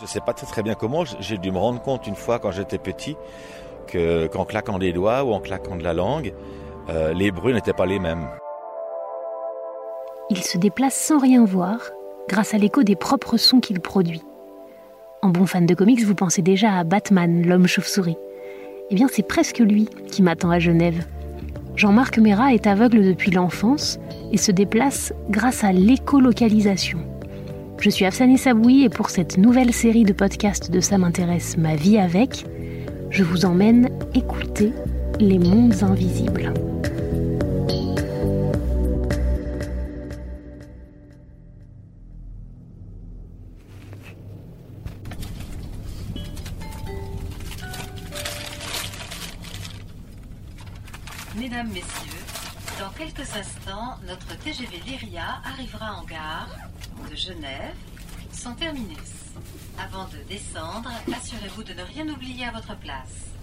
Je 0.00 0.06
sais 0.06 0.20
pas 0.20 0.32
très, 0.32 0.62
bien 0.62 0.74
comment, 0.74 1.04
j'ai 1.20 1.38
dû 1.38 1.52
me 1.52 1.58
rendre 1.58 1.80
compte 1.80 2.08
une 2.08 2.16
fois 2.16 2.40
quand 2.40 2.50
j'étais 2.50 2.78
petit 2.78 3.16
que 3.86 4.26
qu'en 4.26 4.44
claquant 4.44 4.80
des 4.80 4.92
doigts 4.92 5.22
ou 5.22 5.32
en 5.32 5.40
claquant 5.40 5.76
de 5.76 5.84
la 5.84 5.94
langue, 5.94 6.34
euh, 6.88 7.12
les 7.12 7.30
bruits 7.30 7.54
n'étaient 7.54 7.72
pas 7.72 7.86
les 7.86 8.00
mêmes. 8.00 8.26
Il 10.30 10.42
se 10.42 10.58
déplace 10.58 10.94
sans 10.94 11.18
rien 11.18 11.44
voir, 11.44 11.78
grâce 12.28 12.54
à 12.54 12.58
l'écho 12.58 12.82
des 12.82 12.96
propres 12.96 13.36
sons 13.36 13.60
qu'il 13.60 13.80
produit. 13.80 14.22
En 15.22 15.28
bon 15.28 15.46
fan 15.46 15.64
de 15.64 15.74
comics, 15.74 16.02
vous 16.02 16.16
pensez 16.16 16.42
déjà 16.42 16.72
à 16.72 16.82
Batman, 16.82 17.46
l'homme 17.46 17.68
chauve-souris. 17.68 18.16
Eh 18.90 18.94
bien, 18.96 19.06
c'est 19.10 19.22
presque 19.22 19.58
lui 19.58 19.88
qui 20.10 20.22
m'attend 20.22 20.50
à 20.50 20.58
Genève. 20.58 21.06
Jean-Marc 21.76 22.18
Mera 22.18 22.52
est 22.52 22.66
aveugle 22.66 23.04
depuis 23.04 23.30
l'enfance 23.30 23.98
et 24.32 24.38
se 24.38 24.50
déplace 24.50 25.12
grâce 25.30 25.62
à 25.62 25.72
l'écolocalisation. 25.72 26.98
Je 27.84 27.90
suis 27.90 28.06
Afsane 28.06 28.38
Saboui 28.38 28.84
et 28.84 28.88
pour 28.88 29.10
cette 29.10 29.36
nouvelle 29.36 29.74
série 29.74 30.04
de 30.04 30.14
podcasts 30.14 30.70
de 30.70 30.80
Ça 30.80 30.96
m'intéresse 30.96 31.58
ma 31.58 31.76
vie 31.76 31.98
avec, 31.98 32.46
je 33.10 33.22
vous 33.22 33.44
emmène 33.44 33.90
écouter 34.14 34.72
les 35.20 35.38
mondes 35.38 35.82
invisibles. 35.82 36.54
Mesdames, 51.36 51.68
Messieurs, 51.68 51.84
dans 52.80 52.88
quelques 52.96 53.36
instants, 53.36 53.98
notre 54.08 54.38
TGV 54.38 54.80
Lyria 54.86 55.42
arrivera 55.44 56.00
en 56.00 56.04
gare 56.04 56.48
de 57.10 57.16
Genève, 57.16 57.74
son 58.32 58.54
terminus. 58.54 59.32
Avant 59.78 60.06
de 60.08 60.18
descendre, 60.28 60.90
assurez-vous 61.14 61.64
de 61.64 61.74
ne 61.74 61.82
rien 61.82 62.08
oublier 62.08 62.46
à 62.46 62.52
votre 62.52 62.76
place. 62.78 63.33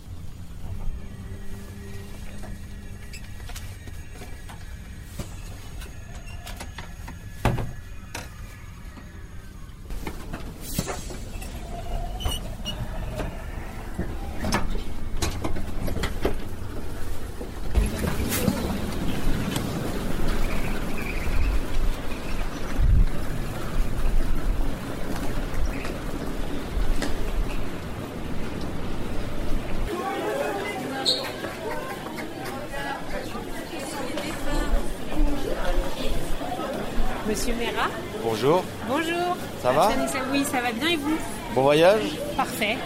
Bonjour, 38.23 38.63
Bonjour. 38.87 39.35
Ça 39.63 39.71
va? 39.71 39.89
Oui, 40.31 40.43
ça 40.45 40.61
va 40.61 40.71
bien 40.71 40.89
et 40.89 40.95
vous? 40.95 41.17
Bon 41.55 41.63
voyage? 41.63 42.03
Parfait. 42.37 42.77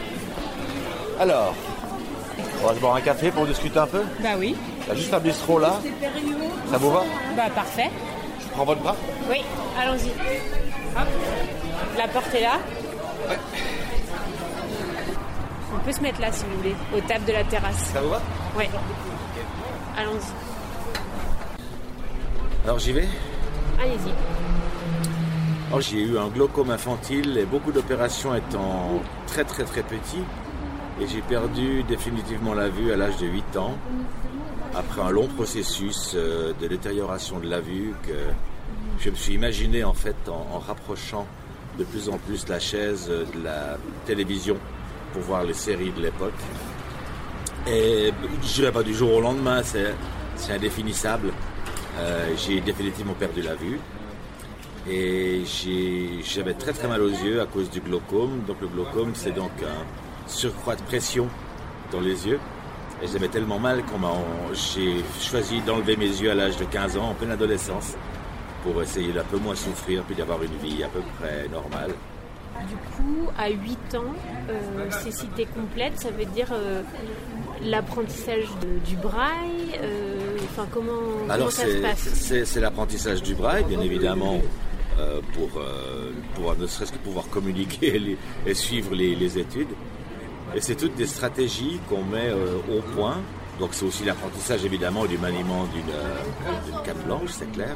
Alors, 1.19 1.53
on 2.63 2.67
va 2.67 2.73
se 2.73 2.79
boire 2.79 2.95
un 2.95 3.01
café 3.01 3.31
pour 3.31 3.45
discuter 3.45 3.79
un 3.79 3.87
peu? 3.87 4.03
Bah 4.21 4.29
oui. 4.37 4.55
Il 4.81 4.87
y 4.87 4.91
a 4.91 4.95
juste 4.95 5.13
un 5.13 5.19
bistrot 5.19 5.59
là, 5.59 5.73
ça 6.71 6.77
vous 6.77 6.91
va? 6.91 7.03
Bah 7.35 7.49
parfait. 7.53 7.89
Je 8.39 8.47
prends 8.53 8.65
votre 8.65 8.81
bras? 8.81 8.95
Oui, 9.29 9.43
allons-y. 9.79 10.09
Hop. 10.09 11.07
La 11.97 12.07
porte 12.07 12.33
est 12.33 12.41
là. 12.41 12.59
On 15.73 15.79
peut 15.79 15.91
se 15.91 16.01
mettre 16.01 16.21
là 16.21 16.31
si 16.31 16.45
vous 16.45 16.57
voulez, 16.57 16.75
aux 16.95 17.01
tables 17.01 17.25
de 17.25 17.33
la 17.33 17.43
terrasse. 17.43 17.91
Ça 17.93 18.01
vous 18.01 18.09
va? 18.09 18.21
Oui. 18.57 18.65
Allons-y. 19.97 20.31
Alors 22.65 22.79
j'y 22.79 22.93
vais? 22.93 23.07
Allez-y. 23.81 24.13
Alors, 25.67 25.81
j'ai 25.81 26.01
eu 26.01 26.17
un 26.17 26.27
glaucome 26.27 26.69
infantile 26.69 27.37
et 27.37 27.45
beaucoup 27.45 27.71
d'opérations 27.71 28.35
étant 28.35 29.01
très 29.25 29.43
très 29.43 29.63
très 29.63 29.81
petit. 29.81 30.21
Et 31.01 31.07
j'ai 31.07 31.21
perdu 31.21 31.83
définitivement 31.83 32.53
la 32.53 32.69
vue 32.69 32.91
à 32.91 32.95
l'âge 32.95 33.17
de 33.17 33.25
8 33.25 33.57
ans. 33.57 33.75
Après 34.75 35.01
un 35.01 35.09
long 35.09 35.27
processus 35.27 36.13
euh, 36.15 36.53
de 36.61 36.67
détérioration 36.67 37.39
de 37.39 37.49
la 37.49 37.61
vue 37.61 37.93
que 38.03 38.13
je 38.99 39.09
me 39.09 39.15
suis 39.15 39.33
imaginé 39.33 39.83
en 39.83 39.93
fait 39.93 40.15
en, 40.27 40.59
rapprochant 40.59 41.25
de 41.79 41.83
plus 41.83 42.09
en 42.09 42.17
plus 42.17 42.47
la 42.47 42.59
chaise 42.59 43.09
de 43.09 43.43
la 43.43 43.77
télévision 44.05 44.57
pour 45.13 45.23
voir 45.23 45.43
les 45.43 45.53
séries 45.53 45.91
de 45.91 46.01
l'époque. 46.01 46.33
Et 47.67 48.13
je 48.43 48.53
dirais 48.53 48.71
pas 48.71 48.83
du 48.83 48.93
jour 48.93 49.13
au 49.13 49.21
lendemain, 49.21 49.61
c'est 49.63 49.93
c'est 50.35 50.53
indéfinissable. 50.53 51.31
Euh, 51.97 52.33
j'ai 52.37 52.61
définitivement 52.61 53.13
perdu 53.13 53.41
la 53.41 53.55
vue. 53.55 53.79
Et 54.89 55.41
j'avais 56.23 56.53
très 56.53 56.73
très 56.73 56.87
mal 56.87 57.01
aux 57.01 57.09
yeux 57.09 57.41
à 57.41 57.45
cause 57.45 57.69
du 57.69 57.79
glaucome. 57.81 58.41
Donc 58.47 58.57
le 58.61 58.67
glaucome, 58.67 59.11
c'est 59.15 59.31
donc 59.33 59.51
un 59.63 60.29
surcroît 60.29 60.75
de 60.75 60.81
pression 60.83 61.27
dans 61.91 62.01
les 62.01 62.27
yeux. 62.27 62.39
Et 63.03 63.07
j'avais 63.07 63.27
tellement 63.27 63.59
mal 63.59 63.83
qu'on 63.83 63.99
j'ai 64.53 65.03
choisi 65.19 65.59
d'enlever 65.61 65.97
mes 65.97 66.05
yeux 66.07 66.31
à 66.31 66.35
l'âge 66.35 66.57
de 66.57 66.63
15 66.65 66.97
ans, 66.97 67.09
en 67.09 67.13
pleine 67.13 67.31
adolescence, 67.31 67.93
pour 68.63 68.81
essayer 68.81 69.11
d'un 69.11 69.23
peu 69.23 69.37
moins 69.37 69.55
souffrir, 69.55 70.03
puis 70.03 70.15
d'avoir 70.15 70.41
une 70.43 70.55
vie 70.63 70.81
à 70.83 70.87
peu 70.87 71.01
près 71.19 71.47
normale. 71.51 71.91
Du 72.69 72.75
coup, 72.95 73.27
à 73.37 73.49
8 73.49 73.95
ans, 73.95 74.13
euh, 74.49 74.89
cécité 74.89 75.45
complète, 75.45 75.99
ça 75.99 76.09
veut 76.09 76.23
dire 76.25 76.47
euh, 76.53 76.81
l'apprentissage 77.63 78.45
du 78.87 78.95
braille. 78.95 79.77
euh, 79.83 80.37
Enfin, 80.51 80.65
comment, 80.71 80.91
comment 81.19 81.33
Alors 81.33 81.51
ça 81.51 81.65
se 81.67 81.77
passe? 81.81 82.07
c'est 82.45 82.61
l'apprentissage 82.61 83.21
du 83.21 83.35
braille, 83.35 83.65
bien 83.65 83.81
évidemment, 83.81 84.39
euh, 84.97 85.19
pour, 85.33 85.59
euh, 85.59 86.11
pour 86.35 86.55
ne 86.55 86.65
serait-ce 86.67 86.93
que 86.93 86.97
pouvoir 86.97 87.27
communiquer 87.27 88.17
et, 88.45 88.53
suivre 88.53 88.95
les, 88.95 89.37
études. 89.37 89.67
Et 90.55 90.61
c'est 90.61 90.75
toutes 90.75 90.95
des 90.95 91.05
stratégies 91.05 91.81
qu'on 91.89 92.03
met 92.03 92.29
euh, 92.29 92.55
au 92.71 92.81
point. 92.95 93.17
Donc 93.59 93.71
c'est 93.73 93.83
aussi 93.83 94.05
l'apprentissage 94.05 94.63
évidemment 94.63 95.05
du 95.05 95.17
maniement 95.17 95.65
d'une, 95.65 96.83
canne 96.85 97.03
blanche, 97.05 97.29
c'est 97.31 97.51
clair. 97.51 97.75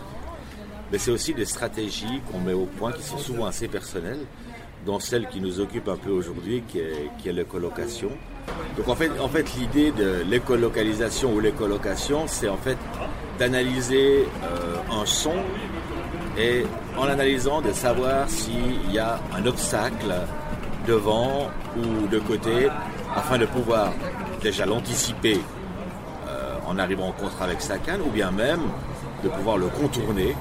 Mais 0.92 0.98
c'est 0.98 1.12
aussi 1.12 1.34
des 1.34 1.44
stratégies 1.44 2.22
qu'on 2.32 2.40
met 2.40 2.54
au 2.54 2.66
point 2.66 2.94
qui 2.94 3.04
sont 3.04 3.18
souvent 3.18 3.46
assez 3.46 3.68
personnelles, 3.68 4.26
dont 4.86 5.00
celle 5.00 5.28
qui 5.28 5.42
nous 5.42 5.60
occupe 5.60 5.90
un 5.90 5.98
peu 5.98 6.12
aujourd'hui, 6.12 6.64
qui 6.70 6.80
est, 6.80 7.10
qui 7.18 7.28
est 7.28 7.34
l'écolocation. 7.34 8.12
Donc 8.78 8.88
en 8.88 8.96
fait, 8.96 9.12
en 9.20 9.28
fait 9.28 9.54
l'idée 9.56 9.92
de 9.92 10.24
l'écolocalisation 10.30 11.34
ou 11.34 11.42
l'écolocation, 11.42 12.28
c'est 12.28 12.50
en 12.50 12.58
fait 12.58 12.78
d'analyser 13.38 14.26
un 14.90 15.06
son 15.06 15.36
et 16.40 16.66
en 16.98 17.06
l'analysant 17.06 17.62
de 17.62 17.72
savoir 17.74 18.30
s'il 18.30 18.92
y 18.92 18.98
a 19.00 19.20
un 19.36 19.46
obstacle 19.46 20.14
devant 20.88 21.50
ou 21.78 22.08
de 22.08 22.20
côté 22.20 22.70
afin 23.16 23.38
de 23.38 23.46
pouvoir 23.46 23.92
déjà 24.42 24.66
l'anticiper 24.66 25.40
euh, 26.28 26.56
en 26.68 26.78
arrivant 26.80 27.10
en 27.10 27.12
contre 27.12 27.42
avec 27.42 27.62
sa 27.62 27.78
canne 27.78 28.02
ou 28.06 28.10
bien 28.10 28.32
même 28.32 28.62
de 29.24 29.30
pouvoir 29.30 29.58
le 29.58 29.68
contourner 29.68 30.36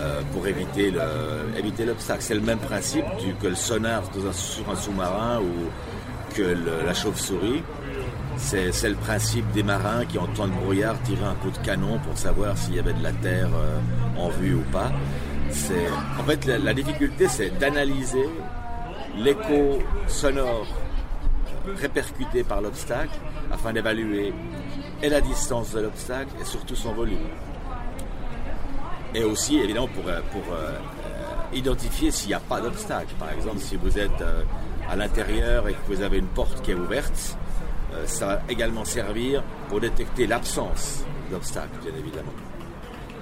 euh, 0.00 0.22
pour 0.32 0.46
éviter 0.46 0.90
le- 0.90 1.58
éviter 1.58 1.84
l'obstacle. 1.84 2.22
C'est 2.22 2.34
le 2.34 2.40
même 2.40 2.58
principe 2.58 3.04
que 3.42 3.48
le 3.48 3.54
sonar 3.54 4.02
sur 4.32 4.70
un 4.70 4.76
sous-marin 4.76 5.40
ou 5.40 6.34
que 6.34 6.56
la 6.86 6.94
chauve-souris. 6.94 7.62
C'est 8.40 8.88
le 8.88 8.96
principe 8.96 9.48
des 9.52 9.62
marins 9.62 10.04
qui, 10.06 10.18
en 10.18 10.26
temps 10.26 10.48
de 10.48 10.52
brouillard, 10.52 11.00
tiraient 11.02 11.24
un 11.24 11.34
coup 11.34 11.50
de 11.50 11.58
canon 11.58 11.98
pour 11.98 12.18
savoir 12.18 12.56
s'il 12.58 12.74
y 12.74 12.78
avait 12.80 12.94
de 12.94 13.02
la 13.02 13.12
terre 13.12 13.50
euh, 13.54 13.78
en 14.18 14.28
vue 14.28 14.54
ou 14.54 14.64
pas. 14.72 14.90
En 16.18 16.24
fait, 16.24 16.46
la, 16.46 16.74
difficulté, 16.74 17.28
c'est 17.28 17.50
d'analyser 17.58 18.28
l'écho 19.18 19.78
sonore 20.08 20.66
répercuté 21.76 22.42
par 22.42 22.60
l'obstacle 22.60 23.16
afin 23.52 23.72
d'évaluer 23.72 24.32
et 25.02 25.08
la 25.08 25.20
distance 25.20 25.72
de 25.72 25.80
l'obstacle 25.80 26.30
et 26.40 26.44
surtout 26.44 26.74
son 26.74 26.92
volume. 26.92 27.18
Et 29.14 29.22
aussi, 29.22 29.58
évidemment, 29.58 29.88
pour, 29.88 30.08
euh, 30.08 30.20
euh, 30.52 30.78
identifier 31.52 32.10
s'il 32.10 32.28
n'y 32.28 32.34
a 32.34 32.40
pas 32.40 32.60
d'obstacle. 32.60 33.14
Par 33.18 33.30
exemple, 33.30 33.58
si 33.58 33.76
vous 33.76 33.96
êtes 33.98 34.24
à 34.88 34.96
l'intérieur 34.96 35.68
et 35.68 35.74
que 35.74 35.94
vous 35.94 36.02
avez 36.02 36.18
une 36.18 36.26
porte 36.26 36.62
qui 36.62 36.72
est 36.72 36.74
ouverte, 36.74 37.36
ça 38.06 38.26
va 38.26 38.42
également 38.48 38.84
servir 38.84 39.42
pour 39.68 39.80
détecter 39.80 40.26
l'absence 40.26 41.04
d'obstacle, 41.30 41.70
bien 41.82 41.92
évidemment. 41.98 42.32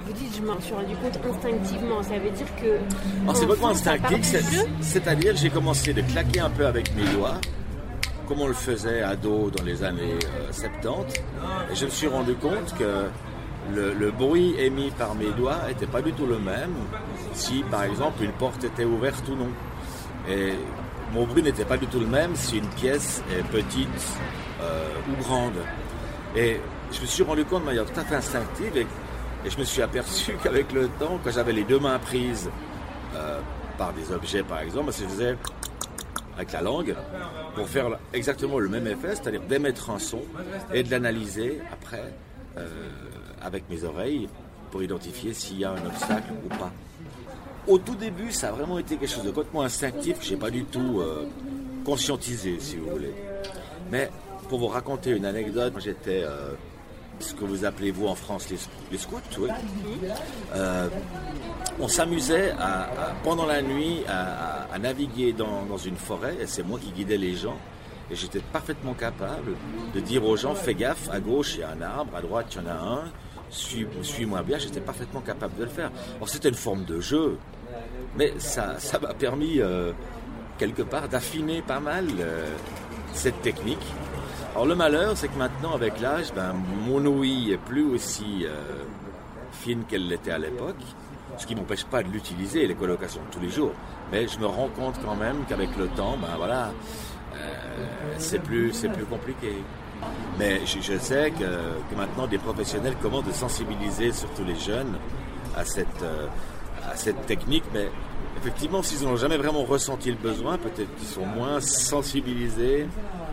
Vous 0.05 0.13
dites, 0.13 0.35
je 0.37 0.41
m'en 0.41 0.59
suis 0.59 0.73
rendu 0.73 0.95
compte 0.95 1.19
instinctivement. 1.23 2.01
Ça 2.01 2.17
veut 2.17 2.31
dire 2.31 2.47
que. 2.55 2.79
Alors, 3.23 3.35
c'est 3.35 3.45
part 3.45 3.69
instinctif, 3.69 4.35
c'est-à-dire 4.81 5.35
j'ai 5.35 5.49
commencé 5.49 5.93
de 5.93 6.01
claquer 6.01 6.39
un 6.39 6.49
peu 6.49 6.65
avec 6.65 6.95
mes 6.95 7.03
doigts, 7.15 7.39
comme 8.27 8.41
on 8.41 8.47
le 8.47 8.53
faisait 8.53 9.01
ado 9.03 9.51
dans 9.51 9.63
les 9.63 9.83
années 9.83 10.17
euh, 10.23 10.51
70, 10.51 11.13
et 11.71 11.75
je 11.75 11.85
me 11.85 11.89
suis 11.91 12.07
rendu 12.07 12.33
compte 12.35 12.73
que 12.77 13.05
le, 13.71 13.93
le 13.93 14.11
bruit 14.11 14.55
émis 14.57 14.91
par 14.97 15.13
mes 15.13 15.29
doigts 15.31 15.59
n'était 15.67 15.85
pas 15.85 16.01
du 16.01 16.11
tout 16.13 16.25
le 16.25 16.39
même 16.39 16.73
si, 17.33 17.63
par 17.69 17.83
exemple, 17.83 18.23
une 18.23 18.31
porte 18.31 18.63
était 18.63 18.85
ouverte 18.85 19.27
ou 19.29 19.35
non. 19.35 19.49
Et 20.27 20.53
mon 21.13 21.25
bruit 21.25 21.43
n'était 21.43 21.65
pas 21.65 21.77
du 21.77 21.87
tout 21.87 21.99
le 21.99 22.07
même 22.07 22.35
si 22.35 22.57
une 22.57 22.67
pièce 22.67 23.21
est 23.31 23.43
petite 23.43 23.87
euh, 23.87 24.48
ou 24.61 25.23
grande. 25.23 25.55
Et 26.35 26.59
je 26.91 27.01
me 27.01 27.05
suis 27.05 27.23
rendu 27.23 27.45
compte 27.45 27.61
de 27.61 27.67
manière 27.67 27.85
tout 27.85 27.99
à 27.99 28.03
fait 28.03 28.15
instinctive 28.15 28.77
et, 28.77 28.87
je 29.49 29.57
me 29.57 29.63
suis 29.63 29.81
aperçu 29.81 30.35
qu'avec 30.43 30.73
le 30.73 30.89
temps, 30.99 31.17
quand 31.23 31.31
j'avais 31.31 31.53
les 31.53 31.63
deux 31.63 31.79
mains 31.79 31.97
prises 31.97 32.49
euh, 33.15 33.39
par 33.77 33.93
des 33.93 34.11
objets 34.11 34.43
par 34.43 34.59
exemple, 34.59 34.91
je 34.91 35.05
faisais 35.05 35.37
avec 36.35 36.51
la 36.51 36.61
langue 36.61 36.95
pour 37.55 37.67
faire 37.67 37.87
exactement 38.13 38.59
le 38.59 38.67
même 38.67 38.85
effet, 38.87 39.15
c'est-à-dire 39.15 39.41
d'émettre 39.41 39.89
un 39.91 39.99
son 39.99 40.21
et 40.73 40.83
de 40.83 40.91
l'analyser 40.91 41.61
après 41.71 42.13
euh, 42.57 42.67
avec 43.41 43.69
mes 43.69 43.83
oreilles 43.85 44.27
pour 44.71 44.83
identifier 44.83 45.33
s'il 45.33 45.59
y 45.59 45.65
a 45.65 45.71
un 45.71 45.85
obstacle 45.85 46.31
ou 46.45 46.49
pas. 46.49 46.71
Au 47.67 47.77
tout 47.77 47.95
début, 47.95 48.31
ça 48.31 48.49
a 48.49 48.51
vraiment 48.51 48.77
été 48.77 48.97
quelque 48.97 49.09
chose 49.09 49.23
de 49.23 49.31
complètement 49.31 49.61
instinctif 49.61 50.19
que 50.19 50.25
je 50.25 50.31
n'ai 50.31 50.39
pas 50.39 50.49
du 50.49 50.65
tout 50.65 50.99
euh, 50.99 51.25
conscientisé, 51.85 52.57
si 52.59 52.75
vous 52.77 52.89
voulez. 52.89 53.13
Mais 53.91 54.09
pour 54.49 54.59
vous 54.59 54.67
raconter 54.67 55.11
une 55.11 55.25
anecdote, 55.25 55.73
j'étais 55.77 56.23
euh, 56.23 56.53
ce 57.19 57.33
que 57.35 57.45
vous 57.45 57.63
appelez 57.65 57.91
vous 57.91 58.07
en 58.07 58.15
France 58.15 58.49
les, 58.49 58.57
les 58.91 58.97
scouts. 58.97 59.17
Euh, 60.55 60.89
on 61.79 61.87
s'amusait 61.87 62.53
pendant 63.23 63.45
la 63.45 63.61
nuit 63.61 64.01
à, 64.09 64.77
naviguer 64.79 65.33
dans, 65.33 65.77
une 65.77 65.95
forêt, 65.95 66.35
et 66.41 66.47
c'est 66.47 66.63
moi 66.63 66.79
qui 66.79 66.91
guidais 66.91 67.17
les 67.17 67.35
gens. 67.35 67.57
Et 68.11 68.15
j'étais 68.15 68.39
parfaitement 68.39 68.95
capable 68.95 69.51
de 69.93 69.99
dire 69.99 70.25
aux 70.25 70.35
gens 70.35 70.55
fais 70.55 70.73
gaffe, 70.73 71.09
à 71.11 71.19
gauche 71.19 71.55
il 71.55 71.59
y 71.59 71.63
a 71.63 71.69
un 71.69 71.81
arbre, 71.81 72.15
à 72.15 72.21
droite 72.21 72.47
il 72.55 72.61
y 72.63 72.65
en 72.65 72.67
a 72.67 72.73
un, 72.73 73.03
suis- 73.51 73.85
suis-moi 74.01 74.41
bien. 74.41 74.57
J'étais 74.57 74.81
parfaitement 74.81 75.21
capable 75.21 75.55
de 75.57 75.63
le 75.65 75.69
faire. 75.69 75.91
C'était 76.25 76.49
une 76.49 76.55
forme 76.55 76.85
de 76.85 76.99
jeu, 76.99 77.37
mais 78.17 78.33
ça 78.39 78.77
m'a 78.99 79.13
permis 79.13 79.59
euh, 79.61 79.91
quelque 80.57 80.81
part 80.81 81.07
d'affiner 81.07 81.61
pas 81.61 81.79
mal 81.79 82.07
cette 83.13 83.41
technique. 83.43 83.77
Alors 84.51 84.65
le 84.65 84.75
malheur, 84.75 85.15
c'est 85.15 85.27
que 85.27 85.37
maintenant, 85.37 85.73
avec 85.73 85.99
l'âge, 86.01 86.33
ben, 86.35 86.53
mon 86.87 87.05
ouïe 87.05 87.51
est 87.51 87.57
plus 87.57 87.83
aussi 87.83 88.45
euh, 88.45 88.83
fine 89.51 89.83
qu'elle 89.87 90.07
l'était 90.07 90.31
à 90.31 90.39
l'époque, 90.39 90.81
ce 91.37 91.45
qui 91.45 91.55
m'empêche 91.55 91.85
pas 91.85 92.01
de 92.01 92.09
l'utiliser, 92.09 92.65
les 92.65 92.73
colocations 92.73 93.21
tous 93.31 93.39
les 93.39 93.49
jours. 93.49 93.71
Mais 94.11 94.27
je 94.27 94.39
me 94.39 94.47
rends 94.47 94.69
compte 94.69 94.95
quand 95.05 95.15
même 95.15 95.37
qu'avec 95.47 95.75
le 95.77 95.87
temps, 95.89 96.17
ben 96.19 96.35
voilà, 96.35 96.71
euh, 97.35 97.37
c'est 98.17 98.39
plus, 98.39 98.73
c'est 98.73 98.89
plus 98.89 99.05
compliqué. 99.05 99.53
Mais 100.39 100.65
je, 100.65 100.81
je 100.81 100.97
sais 100.97 101.31
que, 101.31 101.45
que 101.45 101.95
maintenant 101.95 102.25
des 102.25 102.37
professionnels 102.39 102.95
commencent 103.01 103.25
de 103.25 103.31
sensibiliser 103.31 104.11
surtout 104.11 104.43
les 104.43 104.55
jeunes 104.55 104.97
à 105.55 105.63
cette, 105.63 106.01
euh, 106.01 106.25
à 106.91 106.95
cette 106.95 107.25
technique, 107.27 107.65
mais 107.73 107.89
effectivement, 108.37 108.81
s'ils 108.81 109.07
n'ont 109.07 109.15
jamais 109.15 109.37
vraiment 109.37 109.63
ressenti 109.63 110.09
le 110.09 110.17
besoin, 110.17 110.57
peut-être 110.57 110.93
qu'ils 110.95 111.07
sont 111.07 111.25
moins 111.25 111.61
sensibilisés 111.61 112.87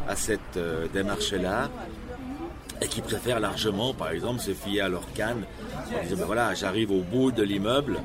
à 0.08 0.16
cette 0.16 0.56
euh, 0.56 0.86
démarche-là 0.92 1.68
et 2.82 2.86
qui 2.88 3.00
préfèrent 3.00 3.40
largement, 3.40 3.94
par 3.94 4.10
exemple, 4.10 4.40
se 4.40 4.52
fier 4.52 4.82
à 4.82 4.88
leur 4.88 5.10
canne 5.14 5.42
en 5.98 6.02
disant, 6.02 6.16
ben 6.18 6.24
voilà, 6.26 6.54
j'arrive 6.54 6.90
au 6.90 7.00
bout 7.00 7.32
de 7.32 7.42
l'immeuble, 7.42 7.98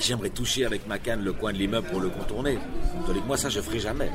j'aimerais 0.00 0.30
toucher 0.30 0.64
avec 0.64 0.86
ma 0.88 0.98
canne 0.98 1.22
le 1.22 1.32
coin 1.32 1.52
de 1.52 1.58
l'immeuble 1.58 1.86
pour 1.88 2.00
le 2.00 2.08
contourner. 2.08 2.58
Tandis 3.06 3.20
que 3.20 3.26
moi, 3.26 3.36
ça, 3.36 3.48
je 3.48 3.60
ferai 3.60 3.78
jamais. 3.78 4.10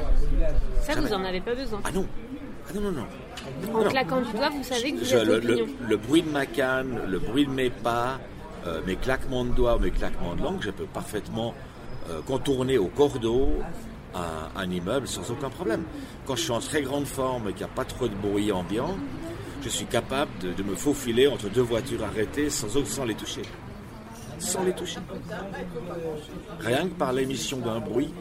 Ça, 0.82 0.94
Jamais. 0.94 1.08
vous 1.08 1.14
en 1.14 1.24
avez 1.24 1.40
pas 1.42 1.56
besoin. 1.56 1.80
Ah 1.86 1.92
non 1.94 2.06
Ah 2.70 2.74
non, 2.76 2.82
non, 2.82 2.92
non. 2.92 3.06
En 3.80 3.84
non. 3.84 3.90
claquant 3.90 4.22
du 4.22 4.32
doigt, 4.34 4.50
vous 4.50 4.64
savez 4.64 4.92
que 4.92 4.98
vous 5.00 5.06
Je- 5.06 5.16
êtes 5.16 5.26
le, 5.26 5.36
l'opinion. 5.40 5.66
le- 5.82 5.88
le 5.90 5.98
bruit 5.98 6.22
de 6.22 6.30
ma 6.30 6.46
canne, 6.46 7.00
le 7.08 7.20
bruit 7.20 7.46
de 7.46 7.52
mes 7.52 7.70
pas, 7.70 8.20
euh, 8.66 8.82
mes 8.86 8.98
claquements 8.98 9.46
de 9.46 9.52
doigts, 9.52 9.80
mes 9.80 9.92
claquements 9.92 10.36
de 10.36 10.42
langue, 10.44 10.62
je 10.62 10.72
peux 10.72 10.86
parfaitement 10.86 11.54
euh, 12.10 12.20
contourner 12.28 12.78
au 12.78 12.88
cordeau 12.88 13.54
un, 14.14 14.70
immeuble 14.72 15.08
sans 15.08 15.30
aucun 15.32 15.50
problème. 15.50 15.84
Quand 16.26 16.36
je 16.36 16.42
suis 16.42 16.52
en 16.52 16.60
très 16.60 16.82
grande 16.82 17.06
forme 17.06 17.50
et 17.50 17.52
qu'il 17.52 17.66
n'y 17.66 17.72
a 17.72 17.76
pas 17.76 17.86
trop 17.86 18.08
de 18.08 18.16
bruit 18.16 18.52
ambiant, 18.52 18.98
je 19.64 19.70
suis 19.70 19.86
capable 19.86 20.32
de, 20.40 20.64
me 20.64 20.76
faufiler 20.76 21.28
entre 21.28 21.50
deux 21.50 21.62
voitures 21.62 22.04
arrêtées 22.04 22.50
sans, 22.50 22.68
les 23.06 23.16
toucher. 23.16 23.42
Sans 24.40 24.64
les 24.64 24.74
toucher. 24.74 25.00
Rien 26.60 26.88
que 26.88 26.94
par 26.94 27.14
l'émission 27.14 27.58
d'un 27.58 27.80
bruit 27.80 28.14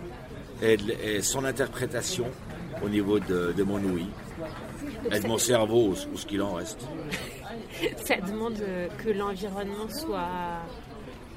et, 0.63 1.23
son 1.23 1.45
interprétation 1.45 2.27
au 2.83 2.89
niveau 2.89 3.19
de, 3.19 3.55
de 3.57 3.63
mon 3.63 3.83
ouïe 3.83 4.09
et 5.11 5.21
de 5.21 5.27
mon 5.27 5.39
cerveau, 5.39 5.89
ou, 5.89 6.13
ou 6.13 6.17
ce 6.17 6.27
qu'il 6.27 6.43
en 6.43 6.55
reste. 6.55 6.87
Ça 8.05 8.17
demande 8.17 8.59
euh, 8.61 8.89
que 8.99 9.11
l'environnement 9.11 9.89
soit 9.89 10.29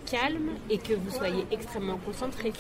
calme 0.10 0.50
et 0.70 0.78
que 0.78 0.94
vous 0.94 1.12
soyez 1.12 1.46
extrêmement 1.52 1.98
concentré. 2.06 2.54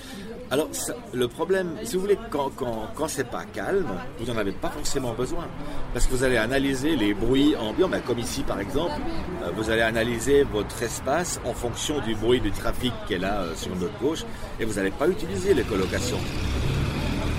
Alors, 0.52 0.70
le 1.14 1.28
problème, 1.28 1.78
si 1.84 1.96
vous 1.96 2.02
voulez, 2.02 2.18
quand, 2.30 2.50
quand, 2.56 2.90
quand 2.96 3.08
c'est 3.08 3.30
pas 3.30 3.44
calme, 3.54 3.90
vous 4.20 4.32
n'en 4.32 4.38
avez 4.38 4.52
pas 4.52 4.70
forcément 4.70 5.14
besoin. 5.14 5.48
Parce 5.94 6.06
que 6.06 6.12
vous 6.12 6.24
allez 6.24 6.38
analyser 6.38 6.96
les 6.96 7.14
bruits 7.14 7.56
ambiants, 7.56 7.90
ben, 7.90 8.02
comme 8.02 8.20
ici 8.20 8.44
par 8.44 8.60
exemple, 8.60 9.00
euh, 9.44 9.52
vous 9.56 9.70
allez 9.70 9.82
analyser 9.82 10.44
votre 10.44 10.82
espace 10.84 11.40
en 11.46 11.54
fonction 11.54 12.00
du 12.02 12.16
bruit 12.16 12.40
du 12.40 12.52
trafic 12.52 12.94
qui 13.08 13.16
est 13.16 13.20
là 13.20 13.44
sur 13.56 13.76
notre 13.76 13.98
gauche, 14.00 14.24
et 14.60 14.66
vous 14.66 14.74
n'allez 14.74 14.92
pas 14.92 15.08
utiliser 15.08 15.54
les 15.54 15.64
colocations. 15.64 16.20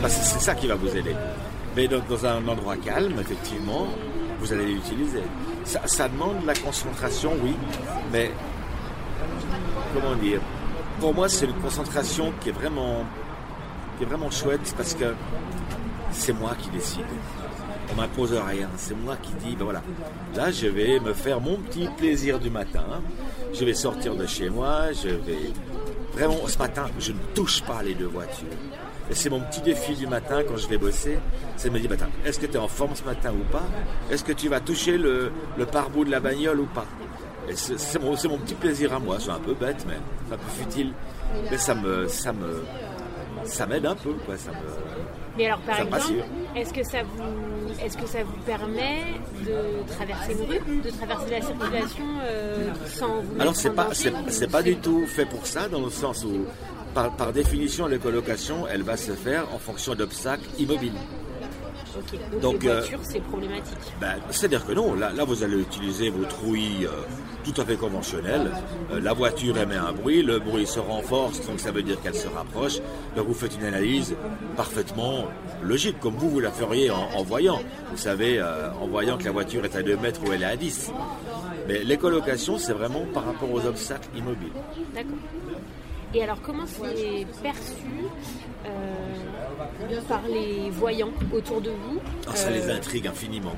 Parce 0.02 0.16
que 0.16 0.24
c'est 0.24 0.40
ça 0.40 0.54
qui 0.54 0.66
va 0.66 0.74
vous 0.74 0.96
aider. 0.96 1.14
Mais 1.76 1.86
donc, 1.86 2.08
dans 2.08 2.26
un 2.26 2.46
endroit 2.48 2.76
calme, 2.76 3.14
effectivement, 3.20 3.86
vous 4.40 4.52
allez 4.52 4.66
l'utiliser. 4.66 5.22
Ça, 5.64 6.08
demande 6.08 6.42
de 6.42 6.46
la 6.46 6.54
concentration, 6.54 7.32
oui, 7.42 7.54
mais 8.12 8.30
comment 9.94 10.14
dire 10.16 10.40
Pour 11.00 11.14
moi, 11.14 11.28
c'est 11.28 11.46
une 11.46 11.54
concentration 11.54 12.32
qui 12.40 12.50
est 12.50 12.52
vraiment, 12.52 13.04
qui 13.96 14.04
est 14.04 14.06
vraiment 14.06 14.30
chouette 14.30 14.74
parce 14.76 14.94
que 14.94 15.14
c'est 16.12 16.32
moi 16.32 16.52
qui 16.58 16.70
décide. 16.70 17.04
On 17.92 17.96
m'impose 17.96 18.32
rien. 18.32 18.68
C'est 18.76 18.94
moi 18.96 19.16
qui 19.20 19.32
dis, 19.44 19.56
ben 19.56 19.64
voilà, 19.64 19.82
là, 20.34 20.50
je 20.50 20.66
vais 20.68 21.00
me 21.00 21.12
faire 21.12 21.40
mon 21.40 21.56
petit 21.56 21.88
plaisir 21.96 22.38
du 22.38 22.50
matin. 22.50 22.84
Je 23.52 23.64
vais 23.64 23.74
sortir 23.74 24.14
de 24.14 24.26
chez 24.26 24.48
moi. 24.48 24.92
Je 24.92 25.08
vais 25.08 25.50
vraiment, 26.12 26.46
ce 26.46 26.58
matin, 26.58 26.86
je 26.98 27.12
ne 27.12 27.18
touche 27.34 27.62
pas 27.62 27.82
les 27.82 27.94
deux 27.94 28.06
voitures. 28.06 28.46
Et 29.10 29.14
c'est 29.14 29.28
mon 29.28 29.40
petit 29.40 29.60
défi 29.60 29.94
du 29.94 30.06
matin 30.06 30.42
quand 30.46 30.56
je 30.56 30.68
vais 30.68 30.78
bosser, 30.78 31.18
c'est 31.56 31.68
de 31.68 31.74
me 31.74 31.80
dire, 31.80 31.90
ben, 31.90 31.98
est-ce 32.24 32.38
que 32.38 32.46
tu 32.46 32.52
es 32.52 32.58
en 32.58 32.68
forme 32.68 32.94
ce 32.94 33.02
matin 33.02 33.32
ou 33.32 33.42
pas? 33.50 33.64
Est-ce 34.08 34.22
que 34.22 34.32
tu 34.32 34.48
vas 34.48 34.60
toucher 34.60 34.96
le, 34.96 35.32
le 35.58 35.66
pare-bout 35.66 36.04
de 36.04 36.12
la 36.12 36.20
bagnole 36.20 36.60
ou 36.60 36.66
pas? 36.66 36.86
C'est 37.54 38.00
mon, 38.00 38.38
petit 38.38 38.54
plaisir 38.54 38.92
à 38.92 38.98
moi, 38.98 39.16
c'est 39.18 39.30
un 39.30 39.38
peu 39.38 39.54
bête, 39.54 39.84
mais 39.86 39.96
un 40.32 40.38
peu 40.38 40.50
futile. 40.50 40.92
Mais 41.50 41.58
ça 41.58 41.74
me, 41.74 42.08
ça 42.08 42.32
me, 42.32 42.64
ça 43.44 43.66
m'aide 43.66 43.86
un 43.86 43.94
peu, 43.94 44.12
quoi. 44.26 44.36
Ça 44.36 44.50
me, 44.50 44.56
Mais 45.36 45.46
alors, 45.46 45.60
par 45.60 45.80
exemple, 45.80 46.24
est-ce 46.56 46.72
que 46.72 46.82
ça 46.84 46.98
vous, 47.02 47.84
est-ce 47.84 47.96
que 47.96 48.06
ça 48.06 48.22
vous 48.24 48.38
permet 48.44 49.04
de 49.44 49.88
traverser 49.88 50.32
une 50.32 50.50
rue, 50.50 50.80
de 50.82 50.90
traverser 50.90 51.30
la 51.30 51.42
circulation 51.42 52.04
euh, 52.22 52.72
sans 52.86 53.22
vous 53.22 53.40
Alors 53.40 53.56
c'est 53.56 53.70
pas, 53.70 53.88
c'est, 53.92 54.50
pas 54.50 54.62
du 54.62 54.76
tout 54.76 55.06
fait 55.06 55.26
pour 55.26 55.46
ça, 55.46 55.68
dans 55.68 55.80
le 55.80 55.90
sens 55.90 56.24
où, 56.24 56.44
par, 56.94 57.14
par 57.16 57.32
définition, 57.32 57.86
la 57.86 57.98
colocation, 57.98 58.66
elle 58.68 58.82
va 58.82 58.96
se 58.96 59.12
faire 59.12 59.44
en 59.54 59.58
fonction 59.58 59.94
d'obstacles 59.94 60.48
immobiles. 60.58 60.98
Donc, 62.32 62.40
Donc, 62.40 62.62
les 62.62 62.68
euh, 62.68 62.78
voitures, 62.78 63.00
c'est 63.02 63.20
problématique. 63.20 63.78
Ben, 64.00 64.14
c'est-à-dire 64.30 64.66
que 64.66 64.72
non, 64.72 64.94
là, 64.94 65.10
là 65.12 65.24
vous 65.24 65.42
allez 65.42 65.60
utiliser 65.60 66.10
votre 66.10 66.44
ouïe 66.44 66.84
euh, 66.86 66.90
tout 67.44 67.58
à 67.60 67.64
fait 67.64 67.76
conventionnelle. 67.76 68.50
Euh, 68.92 69.00
la 69.00 69.12
voiture 69.12 69.56
émet 69.58 69.76
un 69.76 69.92
bruit, 69.92 70.22
le 70.22 70.38
bruit 70.38 70.66
se 70.66 70.80
renforce, 70.80 71.44
donc 71.46 71.60
ça 71.60 71.70
veut 71.70 71.82
dire 71.82 72.00
qu'elle 72.00 72.14
se 72.14 72.28
rapproche. 72.28 72.78
Donc 73.16 73.26
vous 73.26 73.34
faites 73.34 73.54
une 73.56 73.64
analyse 73.64 74.14
parfaitement 74.56 75.26
logique, 75.62 75.98
comme 76.00 76.14
vous, 76.14 76.30
vous 76.30 76.40
la 76.40 76.52
feriez 76.52 76.90
en, 76.90 77.08
en 77.14 77.22
voyant. 77.22 77.60
Vous 77.90 77.98
savez, 77.98 78.42
en 78.42 78.86
voyant 78.86 79.18
que 79.18 79.24
la 79.24 79.32
voiture 79.32 79.64
est 79.64 79.76
à 79.76 79.82
2 79.82 79.96
mètres 79.96 80.20
ou 80.26 80.32
elle 80.32 80.42
est 80.42 80.46
à 80.46 80.56
10. 80.56 80.92
Mais 81.68 81.84
les 81.84 81.96
colocations, 81.96 82.58
c'est 82.58 82.72
vraiment 82.72 83.04
par 83.12 83.24
rapport 83.24 83.50
aux 83.50 83.64
obstacles 83.66 84.08
immobiles. 84.16 84.52
D'accord. 84.94 85.18
Et 86.12 86.22
alors, 86.24 86.40
comment 86.42 86.66
c'est 86.66 87.26
perçu 87.40 87.72
euh, 88.66 88.68
par 90.08 90.22
les 90.28 90.70
voyants 90.70 91.12
autour 91.32 91.60
de 91.60 91.70
vous 91.70 92.00
Ah, 92.26 92.34
ça 92.34 92.48
Euh, 92.48 92.50
les 92.50 92.70
intrigue 92.70 93.06
infiniment. 93.06 93.56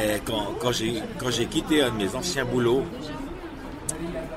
Et 0.00 0.20
quand, 0.24 0.54
quand 0.60 0.72
j'ai 0.72 1.46
quitté 1.46 1.82
un 1.82 1.90
de 1.90 1.96
mes 1.96 2.14
anciens 2.14 2.44
boulots, 2.44 2.84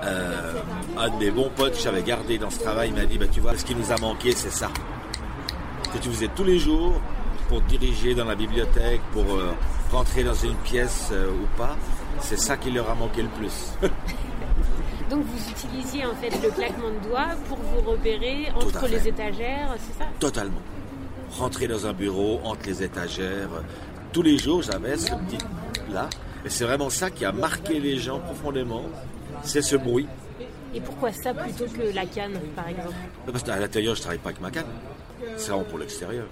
euh, 0.04 0.54
un 0.98 1.10
de 1.10 1.16
mes 1.16 1.32
bons 1.32 1.50
potes 1.56 1.74
que 1.74 1.82
j'avais 1.82 2.04
gardé 2.04 2.38
dans 2.38 2.50
ce 2.50 2.60
travail 2.60 2.92
m'a 2.92 3.06
dit 3.06 3.18
bah, 3.18 3.28
Tu 3.32 3.40
vois, 3.40 3.56
ce 3.58 3.64
qui 3.64 3.76
nous 3.76 3.92
a 3.92 3.98
manqué, 3.98 4.32
c'est 4.34 4.52
ça. 4.52 4.70
Que 5.94 5.98
tu 6.00 6.10
faisais 6.10 6.30
tous 6.36 6.44
les 6.44 6.60
jours 6.60 6.94
pour 7.48 7.62
diriger 7.62 8.16
dans 8.16 8.26
la 8.26 8.36
bibliothèque, 8.36 9.02
pour 9.14 9.24
euh, 9.36 9.52
rentrer 9.92 10.24
dans 10.24 10.34
une 10.34 10.56
pièce 10.56 11.10
euh, 11.12 11.30
ou 11.30 11.58
pas. 11.58 11.78
C'est 12.20 12.40
ça 12.40 12.58
qui 12.58 12.72
leur 12.72 12.90
a 12.90 12.96
manqué 12.96 13.22
le 13.22 13.30
plus. 13.30 13.74
Donc, 15.14 15.26
vous 15.26 15.52
utilisiez 15.52 16.08
en 16.08 16.16
fait 16.16 16.32
le 16.42 16.50
claquement 16.50 16.90
de 16.90 17.08
doigts 17.08 17.36
pour 17.48 17.60
vous 17.60 17.82
repérer 17.92 18.48
entre 18.56 18.88
les 18.88 19.08
étagères, 19.08 19.76
c'est 19.78 20.00
ça? 20.00 20.10
Totalement. 20.20 20.62
Rentrer 21.30 21.68
dans 21.68 21.86
un 21.86 21.94
bureau, 21.94 22.40
entre 22.44 22.66
les 22.66 22.82
étagères. 22.82 23.50
Tous 24.12 24.24
les 24.24 24.40
jours, 24.40 24.64
j'avais 24.64 24.98
ce 24.98 25.12
petit 25.12 25.38
là. 25.92 26.10
Et 26.44 26.50
c'est 26.50 26.64
vraiment 26.64 26.90
ça 26.90 27.12
qui 27.12 27.26
a 27.26 27.32
marqué 27.32 27.80
les 27.80 27.98
gens 27.98 28.22
profondément. 28.22 28.86
C'est 29.44 29.62
ce 29.62 29.76
bruit. 29.76 30.08
Et 30.74 30.82
pourquoi 30.82 31.12
ça 31.12 31.32
plutôt 31.32 31.66
que 31.66 31.94
la 31.94 32.08
canne, 32.08 32.40
par 32.56 32.68
exemple? 32.70 32.96
Parce 33.32 33.44
qu'à 33.44 33.60
l'intérieur, 33.60 33.94
je 33.94 34.02
travaille 34.02 34.18
pas 34.18 34.30
avec 34.30 34.42
ma 34.42 34.50
canne. 34.50 34.66
C'est 35.38 35.52
vraiment 35.52 35.66
pour 35.66 35.78
l'extérieur. 35.78 36.26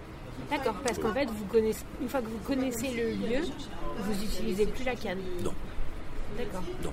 D'accord, 0.49 0.73
parce 0.83 0.97
qu'en 0.97 1.13
fait, 1.13 1.29
vous 1.29 1.45
connaissez, 1.45 1.85
une 2.01 2.09
fois 2.09 2.21
que 2.21 2.25
vous 2.29 2.39
connaissez 2.47 2.89
le 2.95 3.11
lieu, 3.11 3.45
vous 3.99 4.13
n'utilisez 4.19 4.65
plus 4.65 4.85
la 4.85 4.95
canne. 4.95 5.19
Non. 5.43 5.53
D'accord. 6.35 6.63
Non. 6.83 6.91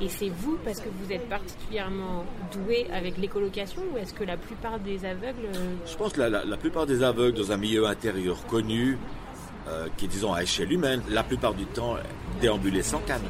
Et 0.00 0.08
c'est 0.10 0.28
vous 0.28 0.58
parce 0.64 0.80
que 0.80 0.88
vous 1.02 1.10
êtes 1.10 1.26
particulièrement 1.28 2.24
doué 2.52 2.86
avec 2.92 3.16
l'écolocation 3.16 3.80
ou 3.92 3.96
est-ce 3.96 4.12
que 4.12 4.24
la 4.24 4.36
plupart 4.36 4.78
des 4.78 5.04
aveugles... 5.06 5.46
euh, 5.54 5.74
Je 5.86 5.96
pense 5.96 6.12
que 6.12 6.20
la, 6.20 6.28
la- 6.28 6.44
la 6.44 6.56
plupart 6.58 6.84
des 6.86 7.02
aveugles 7.02 7.38
dans 7.38 7.50
un 7.52 7.56
milieu 7.56 7.86
intérieur 7.86 8.44
connu, 8.46 8.98
euh, 9.68 9.86
qui 9.96 10.04
est 10.04 10.08
disons 10.08 10.34
à 10.34 10.42
échelle 10.42 10.70
humaine, 10.70 11.00
la 11.08 11.22
plupart 11.22 11.54
du 11.54 11.64
temps 11.64 11.96
déambulaient 12.42 12.82
sans 12.82 12.98
canne. 13.00 13.22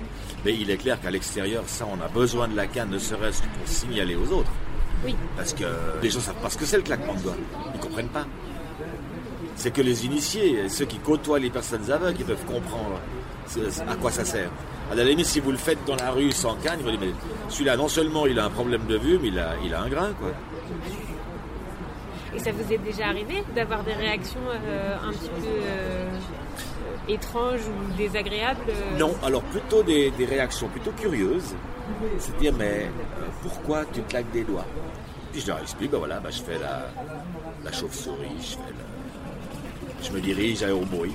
Mais 0.45 0.55
il 0.55 0.69
est 0.71 0.77
clair 0.77 1.01
qu'à 1.01 1.11
l'extérieur, 1.13 1.63
ça, 1.67 1.87
on 1.91 2.01
a 2.05 2.09
besoin 2.09 2.49
de 2.49 2.57
la 2.57 2.67
canne, 2.67 2.91
ne 2.91 2.99
serait-ce 2.99 3.43
que 3.43 3.49
pour 3.49 3.69
signaler 3.69 4.17
aux 4.17 4.33
autres. 4.33 4.51
Oui, 5.05 5.15
Parce 5.37 5.53
que 5.55 5.65
les 6.03 6.11
gens 6.11 6.21
savent 6.21 6.41
pas 6.43 6.51
ce 6.51 6.59
que 6.59 6.65
c'est 6.65 6.79
le 6.79 6.83
claquement 6.83 7.15
de 7.15 7.21
doigts. 7.21 7.37
Ils 7.75 7.81
comprennent 7.81 8.09
pas. 8.09 8.27
C'est 9.55 9.71
que 9.73 9.83
les 9.83 10.05
initiés, 10.05 10.69
ceux 10.69 10.85
qui 10.85 10.99
côtoient 10.99 11.39
les 11.39 11.51
personnes 11.51 11.91
aveugles, 11.93 12.17
ils 12.21 12.27
peuvent 12.27 12.45
comprendre 12.45 13.01
à 13.89 13.95
quoi 13.97 14.11
ça 14.11 14.25
sert. 14.25 14.51
À 14.91 14.95
la 14.95 15.05
limite, 15.05 15.27
si 15.27 15.41
vous 15.41 15.51
le 15.51 15.57
faites 15.57 15.85
dans 15.87 15.97
la 15.97 16.11
rue 16.11 16.31
sans 16.33 16.55
canne, 16.57 16.81
vont 16.81 16.91
dire, 16.91 17.01
mais 17.01 17.11
celui-là, 17.49 17.77
non 17.77 17.89
seulement 17.89 18.27
il 18.27 18.39
a 18.39 18.45
un 18.45 18.51
problème 18.51 18.87
de 18.87 18.97
vue, 18.97 19.19
mais 19.21 19.29
il 19.29 19.39
a, 19.39 19.55
il 19.65 19.75
a 19.75 19.81
un 19.83 19.89
grain, 19.89 20.11
quoi. 20.19 20.31
et 22.35 22.39
ça 22.39 22.53
vous 22.53 22.73
est 22.73 22.79
déjà 22.79 23.07
arrivé 23.09 23.43
d'avoir 23.55 23.83
des 23.83 23.95
réactions 23.95 24.41
euh, 24.49 24.97
un 25.03 25.11
petit 25.13 25.29
peu 25.29 25.47
euh, 25.47 26.19
étranges 27.09 27.61
ou 27.67 27.97
désagréables 27.97 28.61
euh, 28.69 28.99
Non, 28.99 29.15
alors 29.25 29.43
plutôt 29.43 29.83
des, 29.83 30.11
des 30.13 30.25
réactions 30.27 30.69
plutôt 30.69 30.93
curieuses. 30.93 31.55
C'est 32.19 32.37
dire, 32.39 32.53
mais 32.57 32.85
euh, 33.21 33.27
pourquoi 33.43 33.85
tu 33.93 34.03
claques 34.03 34.31
des 34.33 34.45
doigts? 34.45 34.67
Puis 35.33 35.41
je 35.41 35.47
leur 35.49 35.61
explique, 35.61 35.91
ben 35.91 35.99
voilà, 35.99 36.21
ben 36.21 36.31
je 36.31 36.43
fais 36.43 36.59
la, 36.59 36.89
la 37.65 37.73
chauve-souris, 37.73 38.29
je 38.41 38.45
fais 38.57 38.71
le- 38.71 40.05
Je 40.07 40.13
me 40.13 40.21
dirige 40.21 40.63
au 40.65 40.81
bruit. 40.85 41.15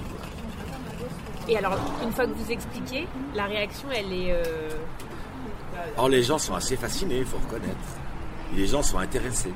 Et 1.51 1.57
alors, 1.57 1.77
une 2.01 2.11
fois 2.13 2.25
que 2.25 2.31
vous 2.31 2.49
expliquez, 2.49 3.05
la 3.35 3.43
réaction, 3.45 3.89
elle 3.93 4.13
est... 4.13 4.31
euh, 4.31 4.69
Alors 5.97 6.07
les 6.07 6.23
gens 6.23 6.37
sont 6.37 6.55
assez 6.55 6.77
fascinés, 6.77 7.17
il 7.17 7.25
faut 7.25 7.39
reconnaître. 7.45 7.75
Les 8.55 8.67
gens 8.67 8.81
sont 8.81 8.99
intéressés. 8.99 9.51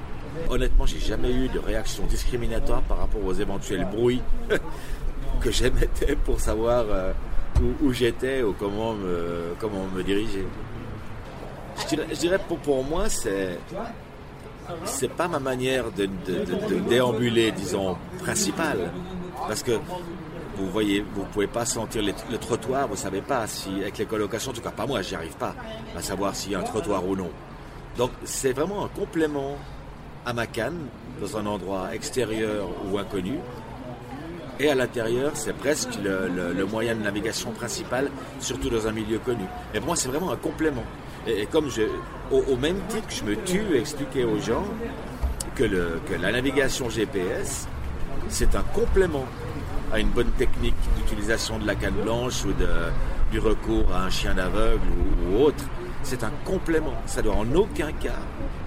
Honnêtement, 0.50 0.86
j'ai 0.86 1.00
jamais 1.00 1.32
eu 1.32 1.48
de 1.48 1.58
réaction 1.58 2.04
discriminatoire 2.06 2.82
par 2.82 2.98
rapport 2.98 3.24
aux 3.24 3.34
éventuels 3.34 3.86
bruits 3.86 4.22
que 5.42 5.52
j'émettais 5.52 6.18
pour 6.18 6.42
savoir 6.42 6.84
euh, 6.90 7.14
où, 7.82 7.94
j'étais 7.94 8.44
ou 8.44 8.54
comment 8.60 8.94
me, 8.94 10.04
diriger. 10.04 10.46
Je 11.78 11.88
dirais, 11.96 12.40
je 12.50 12.56
pour, 12.58 12.84
moi, 12.84 13.08
c'est 13.08 13.58
c'est 14.84 15.12
pas 15.12 15.30
ma 15.30 15.40
manière 15.40 15.92
de- 15.92 16.08
de 16.28 16.80
déambuler, 16.90 17.54
disons, 17.54 17.96
principale. 18.22 18.92
Parce 19.48 19.64
que 19.64 19.80
vous 20.58 20.70
voyez, 20.70 21.04
vous 21.14 21.24
pouvez 21.26 21.48
pas 21.48 21.66
sentir 21.66 22.02
le 22.04 22.38
trottoir, 22.38 22.88
vous 22.88 22.96
savez 22.96 23.22
pas 23.22 23.46
si, 23.48 23.70
avec 23.82 23.98
les 23.98 24.06
colocations, 24.06 24.52
en 24.52 24.54
tout 24.54 24.62
cas 24.62 24.72
pas 24.72 24.86
moi, 24.86 25.02
j'y 25.02 25.16
arrive 25.16 25.36
pas 25.36 25.56
à 25.96 26.02
savoir 26.02 26.36
s'il 26.36 26.52
y 26.52 26.56
a 26.56 26.60
un 26.60 26.64
trottoir 26.64 27.06
ou 27.08 27.16
non. 27.16 27.30
Donc 27.98 28.12
c'est 28.24 28.54
vraiment 28.54 28.86
un 28.86 28.90
complément 28.90 29.58
à 30.26 30.34
ma 30.34 30.48
canne, 30.48 30.88
dans 31.22 31.38
un 31.38 31.46
endroit 31.46 31.94
extérieur 31.94 32.68
ou 32.92 32.98
inconnu. 32.98 33.38
Et 34.60 34.70
à 34.70 34.76
l'intérieur, 34.76 35.32
c'est 35.36 35.54
presque 35.54 35.98
le, 36.04 36.66
moyen 36.66 36.96
de 36.96 37.02
navigation 37.02 37.52
principal, 37.52 38.10
surtout 38.40 38.70
dans 38.70 38.88
un 38.88 38.92
milieu 38.92 39.20
connu. 39.20 39.44
Et 39.74 39.78
pour 39.78 39.88
moi, 39.88 39.96
c'est 39.96 40.08
vraiment 40.08 40.32
un 40.32 40.38
complément. 40.38 40.84
Et, 41.28 41.46
comme 41.46 41.70
je, 41.70 41.84
au, 42.32 42.56
même 42.56 42.80
titre 42.88 43.08
je 43.10 43.24
me 43.24 43.36
tue 43.36 43.76
à 43.76 43.80
expliquer 43.80 44.24
aux 44.24 44.40
gens 44.40 44.64
que, 45.56 45.64
que 45.64 46.22
la 46.22 46.32
navigation 46.32 46.90
GPS, 46.90 47.68
c'est 48.30 48.56
un 48.56 48.64
complément 48.74 49.26
à 49.92 50.00
une 50.00 50.10
bonne 50.10 50.32
technique 50.32 50.76
d'utilisation 50.98 51.60
de 51.60 51.66
la 51.68 51.76
canne 51.76 51.94
blanche 52.04 52.44
ou 52.46 52.54
de, 52.54 52.68
du 53.32 53.40
recours 53.40 53.94
à 53.94 54.04
un 54.04 54.10
chien 54.10 54.34
d'aveugle 54.34 54.82
ou, 54.90 55.36
ou 55.38 55.42
autre. 55.44 55.64
C'est 56.04 56.24
un 56.24 56.32
complément. 56.44 56.94
Ça 57.06 57.22
doit 57.22 57.36
en 57.36 57.52
aucun 57.56 57.92
cas 57.94 58.20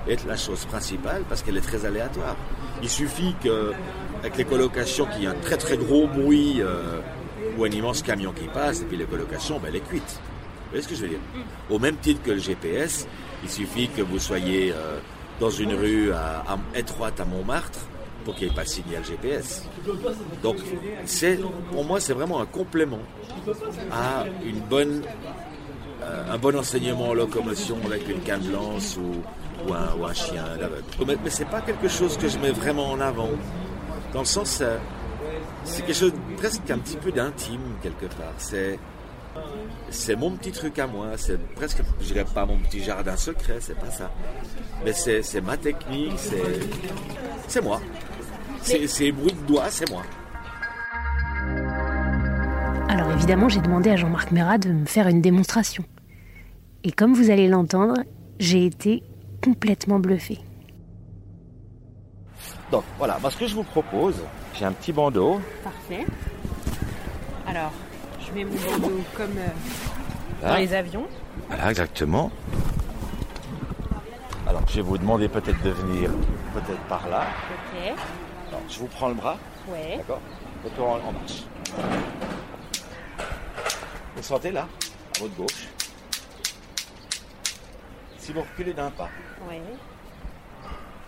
être 0.09 0.27
la 0.27 0.37
chose 0.37 0.65
principale 0.65 1.23
parce 1.29 1.43
qu'elle 1.43 1.57
est 1.57 1.61
très 1.63 1.85
aléatoire. 1.87 2.37
Il 2.83 2.89
suffit 2.89 3.35
que, 3.43 3.73
avec 4.21 4.37
les 4.37 4.45
colocations, 4.45 5.07
qu'il 5.07 5.23
y 5.23 5.25
ait 5.25 5.29
un 5.29 5.35
très 5.35 5.57
très 5.57 5.77
gros 5.77 6.07
bruit 6.07 6.57
euh, 6.61 7.01
ou 7.57 7.65
un 7.65 7.69
immense 7.71 8.03
camion 8.03 8.33
qui 8.33 8.47
passe 8.47 8.83
et 8.83 8.85
puis 8.85 8.97
les 8.97 9.05
colocations, 9.05 9.59
ben, 9.59 9.69
elle 9.69 9.77
est 9.77 9.89
cuite. 9.89 10.21
Vous 10.21 10.71
voyez 10.73 10.83
ce 10.83 10.89
que 10.89 10.95
je 10.95 11.03
veux 11.03 11.09
dire? 11.09 11.19
Au 11.71 11.79
même 11.79 11.97
titre 11.97 12.23
que 12.23 12.31
le 12.33 12.39
GPS, 12.39 13.07
il 13.43 13.51
suffit 13.51 13.89
que 13.89 14.03
vous 14.03 14.19
soyez 14.19 14.73
euh, 14.73 14.99
dans 15.41 15.51
une 15.51 15.73
rue 15.75 16.13
à- 16.13 16.45
à- 16.49 16.59
étroite 16.79 17.21
à 17.21 17.25
Montmartre 17.25 17.79
pour 18.25 18.35
qu'il 18.35 18.47
n'y 18.47 18.53
ait 18.53 18.57
pas 18.57 18.65
de 18.65 18.69
signal 18.69 19.05
GPS. 19.05 19.65
Donc, 20.43 20.57
pour 21.73 21.85
moi, 21.85 22.01
c'est 22.01 22.13
vraiment 22.13 22.41
un 22.41 22.47
complément 22.47 23.01
à 23.93 24.25
une 24.45 24.61
bonne, 24.61 25.03
euh, 26.03 26.33
un 26.33 26.39
bon 26.39 26.57
enseignement 26.57 27.09
en 27.09 27.15
locomotion 27.15 27.79
avec 27.87 28.09
une 28.09 28.21
canne 28.21 28.43
blanche 28.43 28.97
ou, 28.97 29.69
ou, 29.69 29.75
un, 30.05 30.15
chien. 30.15 30.45
Mais, 31.07 31.17
mais 31.23 31.31
c'est 31.31 31.49
pas 31.49 31.61
quelque 31.61 31.89
chose 31.89 32.17
que 32.17 32.29
je 32.29 32.39
mets 32.39 32.53
vraiment 32.53 32.91
en 32.91 33.01
avant. 33.01 33.31
Dans 34.13 34.21
le 34.21 34.27
sens, 34.27 34.59
euh, 34.61 34.77
c'est 35.65 35.83
quelque 35.85 35.97
chose 35.99 36.13
presque 36.37 36.71
un 36.71 36.79
petit 36.79 36.97
peu 36.97 37.13
d'intime 37.13 37.61
quelque 37.83 38.07
part. 38.07 38.35
C'est, 38.39 38.79
c'est 39.91 40.17
mon 40.17 40.31
petit 40.33 40.53
truc 40.53 40.79
à 40.79 40.87
moi. 40.87 41.13
C'est 41.17 41.39
presque, 41.55 41.83
je 42.01 42.07
dirais 42.07 42.25
pas 42.25 42.47
mon 42.47 42.59
petit 42.59 42.83
jardin 42.83 43.17
secret, 43.17 43.59
c'est 43.61 43.79
pas 43.79 43.91
ça. 43.91 44.11
Mais 44.85 44.93
c'est, 44.93 45.23
c'est 45.23 45.41
ma 45.41 45.57
technique, 45.57 46.15
c'est, 46.17 46.61
c'est 47.47 47.63
moi. 47.63 47.81
C'est, 48.63 49.13
bruit 49.13 49.33
de 49.33 49.47
doigts, 49.47 49.71
c'est 49.71 49.89
moi. 49.91 50.03
Alors 52.89 53.11
évidemment, 53.13 53.49
j'ai 53.49 53.61
demandé 53.61 53.91
à 53.91 53.97
Jean-Marc 53.97 54.31
Merat 54.31 54.59
de 54.59 54.71
me 54.71 54.87
faire 54.87 55.09
une 55.09 55.23
démonstration. 55.23 55.85
Et 56.85 56.93
comme 56.93 57.15
vous 57.15 57.31
allez 57.31 57.49
l'entendre, 57.49 57.95
j'ai 58.39 58.67
été 58.67 59.03
complètement 59.43 59.99
bluffé. 59.99 60.39
Donc 62.71 62.85
voilà, 62.99 63.19
moi 63.21 63.31
ce 63.31 63.39
que 63.39 63.47
je 63.47 63.55
vous 63.55 63.65
propose, 63.65 64.17
j'ai 64.55 64.65
un 64.65 64.73
petit 64.73 64.93
bandeau. 64.93 65.41
Parfait. 65.65 66.05
Alors, 67.47 67.73
je 68.29 68.35
mets 68.35 68.45
mon 68.45 68.57
bandeau 68.79 69.01
comme 69.17 69.37
euh, 69.39 70.43
Là. 70.43 70.49
dans 70.51 70.57
les 70.57 70.75
avions. 70.75 71.07
Voilà, 71.49 71.71
exactement. 71.71 72.31
Alors, 74.47 74.63
je 74.69 74.77
vais 74.77 74.83
vous 74.83 74.99
demander 74.99 75.29
peut-être 75.29 75.61
de 75.63 75.71
venir 75.71 76.11
peut-être 76.55 76.81
par 76.89 77.09
là. 77.09 77.27
Ok. 77.51 77.95
Alors, 78.49 78.61
je 78.69 78.79
vous 78.79 78.87
prends 78.87 79.09
le 79.09 79.15
bras, 79.15 79.37
Ouais. 79.69 79.97
d'accord 79.99 80.21
Retour 80.65 80.89
en, 80.89 80.95
en 80.97 81.13
marche. 81.13 81.43
Vous 84.17 84.23
sentez 84.23 84.51
là, 84.51 84.67
à 85.17 85.21
votre 85.21 85.35
gauche? 85.37 85.69
Si 88.19 88.33
vous 88.33 88.41
reculez 88.43 88.73
d'un 88.75 88.91
pas, 88.91 89.09
Ouais. 89.49 89.61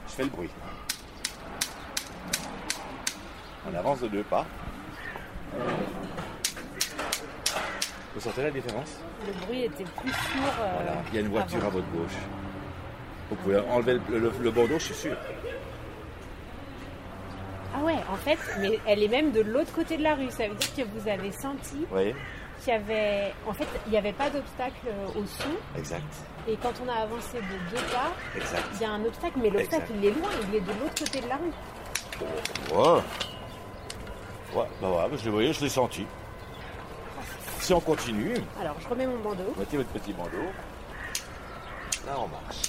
je 0.08 0.12
fais 0.12 0.22
le 0.24 0.28
bruit. 0.28 0.50
On 3.70 3.74
avance 3.76 4.00
de 4.00 4.08
deux 4.08 4.22
pas. 4.22 4.46
Vous 8.14 8.20
sentez 8.20 8.42
la 8.42 8.50
différence 8.50 8.98
Le 9.26 9.32
bruit 9.46 9.62
était 9.64 9.84
plus 9.84 10.10
sourd. 10.10 10.54
euh, 10.60 10.72
Voilà, 10.82 11.02
il 11.08 11.14
y 11.14 11.18
a 11.18 11.20
une 11.20 11.28
voiture 11.28 11.58
avant. 11.58 11.66
à 11.68 11.70
votre 11.70 11.86
gauche. 11.92 12.16
Vous 13.30 13.36
pouvez 13.36 13.58
enlever 13.58 13.94
le, 14.08 14.18
le- 14.18 14.32
le 14.40 14.50
bandeau, 14.50 14.78
je 14.78 14.84
suis 14.86 14.94
sûr. 14.94 15.16
Ah 17.74 17.84
ouais, 17.84 17.94
en 18.12 18.16
fait, 18.16 18.38
mais 18.58 18.80
elle 18.86 19.02
est 19.02 19.08
même 19.08 19.30
de 19.30 19.40
l'autre 19.42 19.72
côté 19.72 19.96
de 19.96 20.02
la 20.02 20.16
rue. 20.16 20.28
Ça 20.30 20.48
veut 20.48 20.54
dire 20.56 20.74
que 20.74 20.82
vous 20.98 21.08
avez 21.08 21.30
senti 21.30 21.76
qu'il 22.58 22.68
y 22.68 22.72
avait. 22.72 23.32
En 23.46 23.52
fait, 23.52 23.66
il 23.86 23.92
n'y 23.92 23.98
avait 23.98 24.12
pas 24.12 24.28
d'obstacle 24.28 24.88
euh, 24.88 25.06
au 25.20 25.24
son. 25.24 25.78
Exact, 25.78 26.02
Et 26.48 26.56
quand 26.56 26.72
on 26.84 26.88
a 26.88 26.94
avancé 27.04 27.36
de 27.38 27.70
deux 27.76 27.82
pas, 27.92 28.12
exact. 28.36 28.64
il 28.74 28.80
y 28.80 28.84
a 28.84 28.90
un 28.90 29.04
obstacle. 29.04 29.38
Mais 29.40 29.50
l'obstacle, 29.50 29.92
il 29.94 30.04
est 30.04 30.10
loin. 30.10 30.28
Il 30.50 30.56
est 30.56 30.60
de 30.60 30.72
l'autre 30.80 30.98
côté 31.04 31.20
de 31.20 31.28
la 31.28 31.36
rue. 31.36 32.76
Ouais. 32.76 33.00
Ouais, 34.56 34.66
bah 34.82 34.88
ouais, 34.88 35.16
je 35.16 35.24
l'ai 35.26 35.30
voyais, 35.30 35.52
je 35.52 35.60
l'ai 35.60 35.68
senti. 35.68 36.04
Si 37.70 37.74
on 37.74 37.78
continue, 37.78 38.34
Alors, 38.60 38.74
je 38.80 38.88
remets 38.88 39.06
mon 39.06 39.18
bandeau. 39.20 39.54
mettez 39.56 39.76
votre 39.76 39.90
petit 39.90 40.12
bandeau. 40.12 40.42
Là, 42.04 42.14
on 42.18 42.26
marche. 42.26 42.62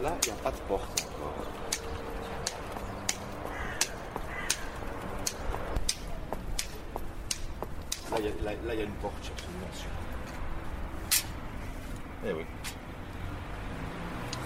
Là, 0.00 0.16
il 0.22 0.32
n'y 0.32 0.32
a 0.32 0.42
pas 0.42 0.50
de 0.50 0.56
porte 0.66 1.02
encore. 1.02 1.44
Là, 8.10 8.16
il 8.18 8.24
y, 8.24 8.70
a- 8.70 8.74
y 8.76 8.82
une 8.82 8.92
porte, 8.92 9.12
je 9.20 9.24
suis 9.26 9.34
absolument 9.34 9.66
sûr. 9.74 9.90
Eh 12.26 12.32
oui. 12.32 12.46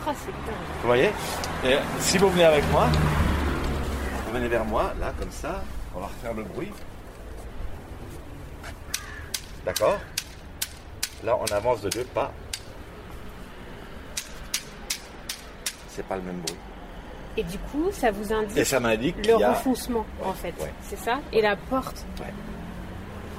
Ah, 0.08 0.12
c'est. 0.12 0.32
Vous 0.32 0.86
voyez? 0.86 1.12
Et 1.64 1.76
si 2.00 2.18
vous 2.18 2.30
venez 2.30 2.46
avec 2.46 2.68
moi, 2.72 2.88
vous 4.26 4.32
venez 4.32 4.48
vers 4.48 4.64
moi, 4.64 4.92
là, 4.98 5.12
comme 5.20 5.30
ça, 5.30 5.62
on 5.94 6.00
va 6.00 6.06
refaire 6.06 6.34
le 6.34 6.42
bruit. 6.42 6.72
D'accord 9.66 9.98
Là, 11.24 11.36
on 11.40 11.44
avance 11.52 11.82
de 11.82 11.90
deux 11.90 12.04
pas. 12.04 12.32
C'est 15.88 16.06
pas 16.06 16.16
le 16.16 16.22
même 16.22 16.38
bruit. 16.40 16.56
Et 17.36 17.42
du 17.42 17.58
coup, 17.58 17.88
ça 17.90 18.10
vous 18.12 18.32
indique 18.32 18.56
Et 18.56 18.64
ça 18.64 18.80
m'indique 18.80 19.26
le 19.26 19.34
a... 19.34 19.48
renfoncement, 19.50 20.06
en 20.24 20.32
fait. 20.32 20.54
ouais. 20.60 20.72
C'est 20.82 20.98
ça 20.98 21.18
Et 21.32 21.42
la 21.42 21.56
porte 21.56 22.06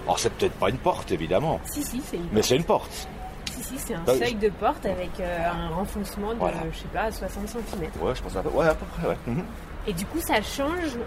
Alors 0.05 0.19
c'est 0.19 0.31
peut-être 0.33 0.53
pas 0.53 0.69
une 0.69 0.77
porte, 0.77 1.11
évidemment, 1.11 1.59
Si, 1.65 1.81
si, 1.83 2.01
c'est 2.01 2.17
une 2.17 2.27
mais 2.31 2.41
c'est 2.43 2.55
une 2.57 2.63
porte. 2.63 3.07
Si, 3.51 3.63
si, 3.63 3.77
c'est 3.79 3.95
un 3.95 4.01
Bah, 4.01 4.13
seuil 4.17 4.35
de 4.35 4.49
porte 4.49 4.85
avec 4.85 5.19
euh, 5.19 5.49
un 5.49 5.69
renfoncement 5.69 6.33
de, 6.33 6.39
Voilà. 6.39 6.57
je 6.71 6.77
sais 6.77 6.87
pas, 6.93 7.11
60 7.11 7.47
cm. 7.47 7.89
Ouais, 8.01 8.13
je 8.13 8.21
pense 8.21 8.35
à 8.35 8.41
peu, 8.43 8.49
ouais, 8.49 8.67
à 8.67 8.75
peu 8.75 8.85
près, 8.85 9.07
ouais. 9.07 9.17
Mhm. 9.25 9.45
Et 9.87 9.93
du 9.93 10.05
coup, 10.05 10.19
ça 10.19 10.41
change 10.41 10.97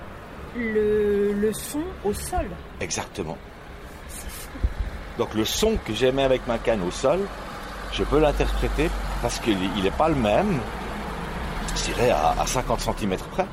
le, 0.56 1.32
le 1.34 1.52
son 1.52 1.82
au 2.04 2.12
sol. 2.12 2.46
Exactement. 2.80 3.36
Donc 5.20 5.34
le 5.34 5.44
son 5.44 5.76
que 5.84 5.92
j'émets 5.92 6.22
avec 6.22 6.46
ma 6.46 6.56
canne 6.56 6.80
au 6.82 6.90
sol, 6.90 7.20
je 7.92 8.02
peux 8.04 8.18
l'interpréter 8.18 8.88
parce 9.20 9.38
qu'il 9.38 9.58
n'est 9.82 9.90
pas 9.90 10.08
le 10.08 10.14
même, 10.14 10.58
je 11.76 11.92
dirais 11.92 12.08
à, 12.08 12.34
à 12.40 12.46
50 12.46 12.80
cm 12.80 13.18
près. 13.30 13.44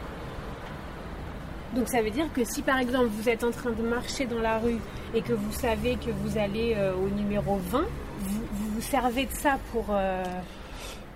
Donc 1.76 1.90
ça 1.90 2.02
veut 2.02 2.10
dire 2.10 2.32
que 2.34 2.46
si 2.46 2.62
par 2.62 2.80
exemple 2.80 3.08
vous 3.08 3.28
êtes 3.28 3.44
en 3.44 3.52
train 3.52 3.72
de 3.72 3.82
marcher 3.82 4.24
dans 4.24 4.40
la 4.40 4.60
rue 4.60 4.80
et 5.14 5.22
que 5.22 5.34
vous 5.34 5.52
savez 5.52 5.98
que 5.98 6.10
vous 6.10 6.38
allez 6.38 6.74
euh, 6.78 6.94
au 6.96 7.10
numéro 7.10 7.60
20, 7.70 7.80
vous, 7.80 8.40
vous 8.50 8.76
vous 8.76 8.82
servez 8.82 9.26
de 9.26 9.34
ça 9.34 9.58
pour 9.74 9.88
euh, 9.90 10.24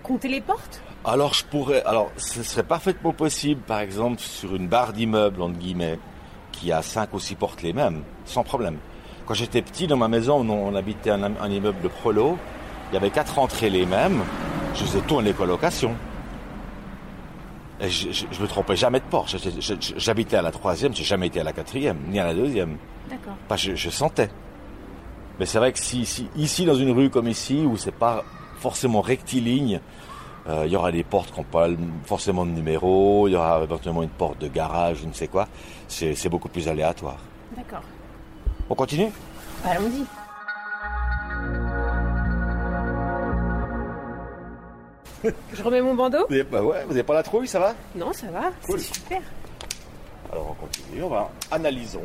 compter 0.02 0.28
les 0.28 0.42
portes? 0.42 0.82
Alors 1.06 1.32
je 1.32 1.46
pourrais, 1.46 1.82
alors 1.84 2.10
ce 2.18 2.42
serait 2.42 2.62
parfaitement 2.62 3.14
possible, 3.14 3.62
par 3.62 3.80
exemple 3.80 4.20
sur 4.20 4.54
une 4.54 4.68
barre 4.68 4.92
d'immeuble 4.92 5.40
entre 5.40 5.56
guillemets, 5.56 5.98
qui 6.52 6.72
a 6.72 6.82
cinq 6.82 7.14
ou 7.14 7.18
six 7.18 7.36
portes 7.36 7.62
les 7.62 7.72
mêmes, 7.72 8.02
sans 8.26 8.44
problème. 8.44 8.76
Quand 9.26 9.34
j'étais 9.34 9.62
petit 9.62 9.86
dans 9.86 9.96
ma 9.96 10.08
maison, 10.08 10.40
on, 10.40 10.50
on 10.50 10.74
habitait 10.74 11.10
un, 11.10 11.22
un 11.22 11.50
immeuble 11.50 11.80
de 11.80 11.88
Prolo, 11.88 12.38
il 12.90 12.94
y 12.94 12.96
avait 12.96 13.10
quatre 13.10 13.38
entrées 13.38 13.70
les 13.70 13.86
mêmes, 13.86 14.22
je 14.74 14.84
faisais 14.84 15.00
tourner 15.02 15.28
les 15.30 15.34
colocations. 15.34 15.94
Et 17.80 17.88
je, 17.88 18.10
je, 18.12 18.26
je 18.30 18.40
me 18.42 18.46
trompais 18.46 18.76
jamais 18.76 19.00
de 19.00 19.04
porte. 19.04 19.34
J'habitais 19.96 20.36
à 20.36 20.42
la 20.42 20.50
troisième, 20.52 20.94
j'ai 20.94 21.04
jamais 21.04 21.26
été 21.28 21.40
à 21.40 21.44
la 21.44 21.52
quatrième, 21.52 21.98
ni 22.08 22.18
à 22.20 22.24
la 22.24 22.34
deuxième. 22.34 22.76
D'accord. 23.10 23.34
Je, 23.56 23.74
je 23.74 23.90
sentais. 23.90 24.28
Mais 25.40 25.46
c'est 25.46 25.58
vrai 25.58 25.72
que 25.72 25.78
si, 25.78 26.04
si- 26.06 26.28
ici, 26.36 26.64
dans 26.64 26.74
une 26.74 26.90
rue 26.90 27.10
comme 27.10 27.26
ici, 27.28 27.64
où 27.66 27.76
c'est 27.76 27.90
pas 27.94 28.22
forcément 28.56 29.00
rectiligne, 29.00 29.80
euh, 30.48 30.64
il 30.66 30.72
y 30.72 30.76
aura 30.76 30.92
des 30.92 31.02
portes 31.02 31.32
qui 31.32 31.40
n'ont 31.40 31.46
pas 31.46 31.68
forcément 32.04 32.44
de 32.44 32.50
numéro, 32.50 33.26
il 33.26 33.32
y 33.32 33.36
aura 33.36 33.60
éventuellement 33.62 34.02
une 34.02 34.08
porte 34.10 34.40
de 34.40 34.48
garage, 34.48 34.98
je 35.02 35.06
ne 35.06 35.12
sais 35.12 35.28
quoi. 35.28 35.48
C'est 35.88 36.28
beaucoup 36.28 36.48
plus 36.48 36.68
aléatoire. 36.68 37.16
D'accord. 37.56 37.82
On 38.72 38.74
continue 38.74 39.12
Allons-y. 39.66 40.06
Je 45.52 45.62
remets 45.62 45.82
mon 45.82 45.94
bandeau 45.94 46.24
vous 46.26 46.34
n'avez 46.34 46.48
bah 46.48 46.62
ouais, 46.62 46.82
vous 46.86 46.92
avez 46.92 47.02
pas 47.02 47.12
la 47.12 47.22
trouille, 47.22 47.46
ça 47.46 47.60
va 47.60 47.74
Non, 47.94 48.14
ça 48.14 48.28
va, 48.28 48.44
Cool. 48.64 48.80
c'est 48.80 48.94
super. 48.94 49.20
Alors 50.32 50.52
on 50.52 50.54
continue, 50.54 51.02
on 51.02 51.10
va 51.10 51.30
analysons. 51.50 52.00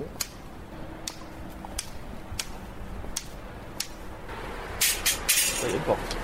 Ça 5.29 5.67
y 5.67 5.71
est, 5.71 5.73
une 5.73 5.79
porte. 5.83 6.17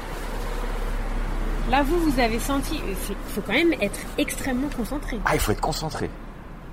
Là, 1.70 1.84
vous, 1.84 2.00
vous 2.12 2.20
avez 2.20 2.40
senti. 2.40 2.82
Il 2.86 2.96
faut 3.30 3.40
quand 3.40 3.54
même 3.54 3.72
être 3.80 4.02
extrêmement 4.18 4.68
concentré. 4.76 5.18
Ah, 5.24 5.36
il 5.36 5.40
faut 5.40 5.54
être 5.54 5.62
concentré. 5.62 6.10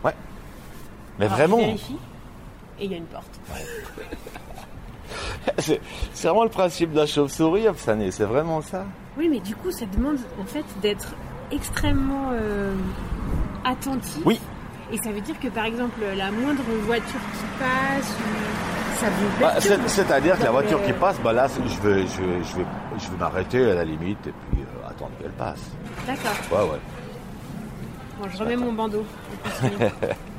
Ouais. 0.03 0.13
Mais 1.21 1.27
Alors, 1.27 1.37
vraiment. 1.39 1.61
je 1.61 1.65
vérifie. 1.67 1.97
Et 2.81 2.87
il 2.87 2.91
y 2.91 2.95
a 2.95 2.99
une 2.99 3.05
porte. 3.07 3.41
C'est 5.59 5.81
vraiment 6.29 6.45
le 6.45 6.51
principe 6.51 6.93
de 6.93 6.99
la 6.99 7.07
chauve-souris, 7.07 7.67
Afsané, 7.67 8.11
c'est 8.11 8.25
vraiment 8.25 8.63
ça. 8.63 8.85
Oui, 9.19 9.29
mais 9.29 9.41
du 9.41 9.55
coup, 9.57 9.71
ça 9.71 9.85
demande 9.87 10.19
en 10.41 10.45
fait 10.45 10.65
d'être 10.81 11.15
extrêmement 11.51 12.31
euh, 12.33 12.73
attentif. 13.65 14.23
Oui. 14.25 14.41
Et 14.93 14.99
ça 14.99 15.11
veut 15.11 15.21
dire 15.21 15.39
que 15.41 15.49
par 15.49 15.65
exemple, 15.65 16.01
la 16.17 16.31
moindre 16.31 16.63
voiture 16.87 17.21
qui 17.33 17.45
passe, 17.59 18.15
ça 19.01 19.07
vous 19.11 19.41
Bah, 19.41 19.55
C'est-à-dire 19.89 20.39
que 20.39 20.45
la 20.45 20.51
voiture 20.53 20.79
le- 20.79 20.87
qui 20.87 20.93
passe, 20.93 21.19
bah 21.21 21.33
là, 21.33 21.49
c'est- 21.49 21.61
je 21.67 21.81
vais, 21.81 22.07
je 22.07 22.23
vais, 22.23 22.45
je 22.45 22.57
vais, 22.59 22.65
je 22.99 23.11
vais 23.11 23.17
m'arrêter 23.19 23.71
à 23.71 23.75
la 23.75 23.85
limite 23.85 24.25
et 24.27 24.33
puis 24.51 24.63
euh, 24.63 24.89
attendre 24.89 25.11
qu'elle 25.21 25.33
passe. 25.33 25.61
D'accord. 26.07 26.33
Ouais, 26.67 26.71
ouais. 26.73 26.81
Bon, 28.21 28.29
je 28.33 28.39
remets 28.39 28.57
mon 28.57 28.73
bandeau. 28.73 29.05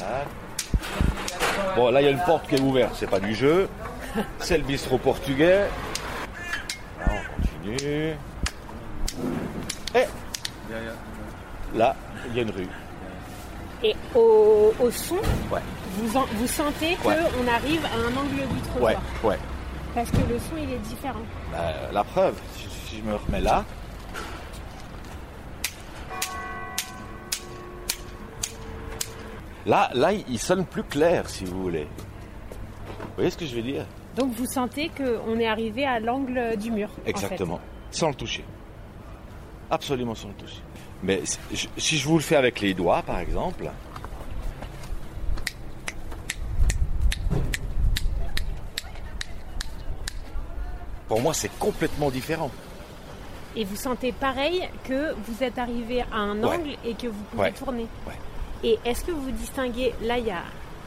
Balade. 0.00 1.76
Bon, 1.76 1.90
là, 1.90 2.00
il 2.00 2.04
y 2.04 2.08
a 2.08 2.10
une 2.10 2.24
porte 2.24 2.48
qui 2.48 2.56
est 2.56 2.60
ouverte, 2.60 2.94
c'est 2.98 3.08
pas 3.10 3.20
du 3.20 3.34
jeu. 3.34 3.68
C'est 4.40 4.58
le 4.58 4.64
bistrot 4.64 4.98
portugais. 4.98 5.66
Là, 6.98 7.06
on 7.08 7.40
continue. 7.68 8.14
Et 9.94 10.06
là, 11.74 11.94
il 12.28 12.36
y 12.36 12.38
a 12.40 12.42
une 12.42 12.50
rue. 12.50 12.66
Et 13.82 13.94
au, 14.14 14.74
au 14.80 14.90
son, 14.90 15.16
Ouais, 15.50 15.60
vous, 15.96 16.16
en- 16.16 16.26
vous 16.34 16.46
sentez 16.46 16.96
qu'on 17.02 17.08
Ouais. 17.10 17.16
arrive 17.54 17.84
à 17.86 17.96
un 18.08 18.16
angle 18.16 18.46
du 18.54 18.60
trottoir. 18.68 18.92
ouais, 19.22 19.30
ouais. 19.30 19.38
Parce 19.94 20.10
que 20.10 20.16
le 20.18 20.38
son, 20.38 20.56
il 20.58 20.72
est 20.72 20.78
différent. 20.78 21.20
Bah, 21.50 21.58
la 21.92 22.04
preuve, 22.04 22.34
si 22.56 22.98
je 22.98 23.02
me 23.02 23.14
remets 23.16 23.40
là. 23.40 23.64
Là, 29.66 29.90
là, 29.94 30.12
il 30.12 30.38
sonne 30.38 30.64
plus 30.64 30.84
clair, 30.84 31.28
si 31.28 31.44
vous 31.44 31.62
voulez. 31.62 31.84
Vous 31.84 33.14
voyez 33.16 33.30
ce 33.30 33.36
que 33.36 33.46
je 33.46 33.54
veux 33.54 33.62
dire? 33.62 33.84
Donc 34.16 34.32
vous 34.32 34.46
sentez 34.46 34.90
qu'on 34.90 35.38
est 35.38 35.46
arrivé 35.46 35.84
à 35.86 36.00
l'angle 36.00 36.56
du 36.56 36.70
mur. 36.70 36.88
en 36.90 37.04
fait. 37.04 37.10
Exactement. 37.10 37.60
Sans 37.90 38.08
le 38.08 38.14
toucher. 38.14 38.44
Absolument 39.70 40.14
sans 40.14 40.28
le 40.28 40.34
toucher. 40.34 40.62
Mais 41.02 41.22
si 41.78 41.96
je- 41.98 42.06
vous 42.06 42.16
le 42.16 42.22
fais 42.22 42.36
avec 42.36 42.60
les 42.60 42.74
doigts, 42.74 43.02
par 43.02 43.18
exemple. 43.20 43.70
Pour 51.08 51.20
moi, 51.20 51.34
c'est 51.34 51.50
complètement 51.58 52.10
différent. 52.10 52.50
Et 53.56 53.64
vous 53.64 53.74
sentez 53.76 54.12
pareil 54.12 54.68
que 54.84 55.12
vous 55.26 55.42
êtes 55.42 55.58
arrivé 55.58 56.02
à 56.12 56.18
un 56.18 56.40
Ouais. 56.42 56.56
angle 56.56 56.70
et 56.84 56.94
que 56.94 57.08
vous 57.08 57.22
pouvez 57.32 57.42
Ouais. 57.44 57.52
tourner. 57.52 57.86
Ouais. 58.06 58.14
Et 58.64 58.78
est-ce 58.84 59.04
que 59.04 59.12
vous 59.12 59.30
distinguez, 59.30 59.94
là 60.02 60.18
il 60.18 60.26
y 60.26 60.30
a 60.30 60.42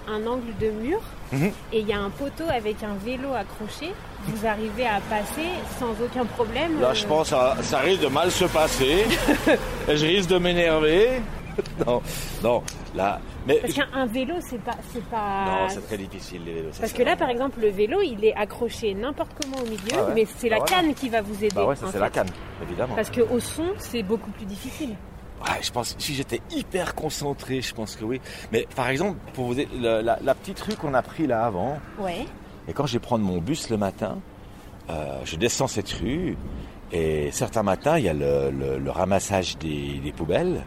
un 0.07 0.25
angle 0.27 0.55
de 0.59 0.69
mur 0.69 0.99
Mhm. 1.31 1.51
et 1.71 1.79
il 1.79 1.87
y 1.87 1.93
a 1.93 1.99
un 1.99 2.11
poteau 2.11 2.43
avec 2.49 2.83
un 2.83 2.93
vélo 3.03 3.29
accroché, 3.33 3.91
vous 4.27 4.45
arrivez 4.45 4.85
à 4.85 4.99
passer 5.09 5.47
sans 5.79 5.91
aucun 6.03 6.25
problème 6.25 6.79
Là, 6.79 6.89
euh, 6.89 6.93
je 6.93 7.05
pense 7.07 7.29
que 7.29 7.35
ça, 7.35 7.55
ça 7.63 7.79
risque 7.79 8.01
de 8.01 8.07
mal 8.07 8.29
se 8.29 8.45
passer. 8.45 9.05
je 9.87 10.05
risque 10.05 10.29
de 10.29 10.37
m'énerver. 10.37 11.09
non, 11.87 12.01
non, 12.43 12.61
là. 12.93 13.19
Mais 13.47 13.55
Parce 13.55 13.73
qu'un 13.73 13.87
un 13.93 14.05
vélo, 14.05 14.35
c'est 14.41 14.61
pas, 14.61 14.75
c'est 14.93 15.03
pas. 15.05 15.45
non, 15.45 15.69
c'est 15.69 15.85
très 15.87 15.97
difficile 15.97 16.41
les 16.45 16.53
vélos. 16.53 16.69
Parce 16.79 16.93
que 16.93 17.01
là, 17.03 17.15
par 17.15 17.29
exemple, 17.29 17.59
le 17.61 17.69
vélo, 17.69 18.01
il 18.03 18.23
est 18.25 18.35
accroché 18.35 18.93
n'importe 18.93 19.31
comment 19.41 19.57
au 19.57 19.65
milieu, 19.65 19.77
Ah 19.97 20.03
ouais. 20.05 20.11
mais 20.15 20.27
c'est 20.37 20.49
la 20.49 20.59
Bah 20.59 20.65
canne 20.67 20.93
qui 20.93 21.09
va 21.09 21.21
vous 21.21 21.35
aider. 21.43 21.55
Bah 21.55 21.65
ouais, 21.65 21.75
c'est 21.75 21.97
la 21.99 22.09
canne, 22.09 22.29
évidemment. 22.61 22.93
Parce 22.95 23.09
qu'au 23.09 23.39
son, 23.39 23.65
c'est 23.79 24.03
beaucoup 24.03 24.29
plus 24.31 24.45
difficile. 24.45 24.95
Ouais, 25.43 25.59
je 25.61 25.71
pense 25.71 25.95
si 25.97 26.13
j'étais 26.13 26.41
hyper 26.51 26.95
concentré, 26.95 27.61
je 27.61 27.73
pense 27.73 27.95
que 27.95 28.05
oui. 28.05 28.21
Mais 28.51 28.65
par 28.75 28.87
exemple, 28.89 29.17
pour 29.33 29.45
vous 29.45 29.55
dire, 29.55 29.67
la, 29.79 30.01
la 30.21 30.35
petite 30.35 30.59
rue 30.61 30.75
qu'on 30.75 30.93
a 30.93 31.01
pris 31.01 31.27
là 31.27 31.45
avant, 31.45 31.77
Ouais. 31.99 32.25
et 32.67 32.73
quand 32.73 32.85
je 32.85 32.93
vais 32.93 32.99
prendre 32.99 33.25
mon 33.25 33.39
bus 33.39 33.69
le 33.69 33.77
matin, 33.77 34.19
euh, 34.89 35.19
je 35.25 35.35
descends 35.35 35.67
cette 35.67 35.91
rue, 35.91 36.37
et 36.91 37.29
certains 37.31 37.63
matins, 37.63 37.97
il 37.97 38.05
y 38.05 38.09
a 38.09 38.13
le, 38.13 38.51
le- 38.51 38.77
le 38.77 38.91
ramassage 38.91 39.57
des, 39.57 39.99
des 40.03 40.11
poubelles. 40.11 40.63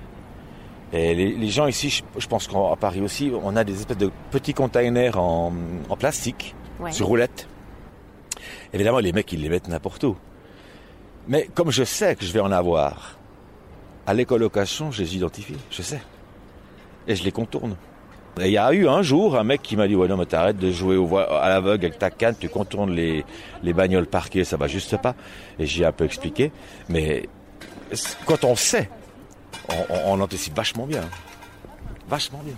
Et 0.93 1.15
les, 1.15 1.33
les 1.33 1.49
gens 1.49 1.67
ici, 1.67 1.89
je, 1.91 2.03
je 2.21 2.27
pense 2.27 2.47
qu'à 2.47 2.77
Paris 2.79 3.01
aussi, 3.01 3.33
on 3.43 3.57
a 3.57 3.65
des 3.65 3.75
espèces 3.79 3.97
de 3.99 4.11
petits 4.31 4.55
containers 4.55 5.19
en, 5.19 5.53
en 5.89 5.97
plastique, 5.97 6.55
Ouais. 6.81 6.93
sur 6.93 7.07
roulette. 7.07 7.49
Évidemment, 8.75 8.99
les 8.99 9.13
mecs, 9.13 9.33
ils 9.33 9.41
les 9.41 9.49
mettent 9.49 9.69
n'importe 9.69 10.05
où. 10.05 10.17
Mais 11.29 11.49
comme 11.55 11.71
je 11.71 11.85
sais 11.85 12.15
que 12.17 12.25
je 12.25 12.33
vais 12.33 12.41
en 12.41 12.53
avoir, 12.53 13.16
à 14.07 14.15
l'écolocation, 14.15 14.91
je 14.93 15.03
les 15.03 15.17
identifie, 15.17 15.57
je 15.71 15.83
sais. 15.83 16.01
Et 17.09 17.17
je 17.17 17.25
les 17.25 17.33
contourne. 17.33 17.77
Et 18.41 18.47
il 18.47 18.53
y 18.53 18.59
a 18.59 18.73
eu 18.73 18.87
un 18.87 19.01
jour 19.03 19.37
un 19.39 19.45
mec 19.45 19.63
qui 19.63 19.77
m'a 19.77 19.89
dit 19.89 19.95
Ouais, 19.97 20.09
non, 20.09 20.17
mais 20.17 20.27
t'arrêtes 20.27 20.59
de 20.59 20.71
jouer 20.71 20.97
au 20.97 21.17
à 21.17 21.49
l'aveugle 21.49 21.87
avec 21.87 21.99
ta 21.99 22.11
canne, 22.11 22.35
tu 22.39 22.49
contournes 22.49 22.93
les, 22.93 23.25
les 23.63 23.73
bagnoles 23.73 24.07
parquées, 24.07 24.45
ça 24.45 24.57
va 24.57 24.67
juste 24.67 24.97
pas. 24.99 25.15
Et 25.59 25.67
j'ai 25.67 25.85
un 25.87 25.93
peu 25.93 26.05
expliqué. 26.05 26.53
Mais 26.89 27.29
quand 28.27 28.45
on 28.45 28.55
sait, 28.57 28.91
on, 29.69 30.13
on- 30.13 30.21
anticipe 30.21 30.55
vachement 30.55 30.87
bien. 30.87 31.03
Vachement 32.09 32.43
bien. 32.45 32.55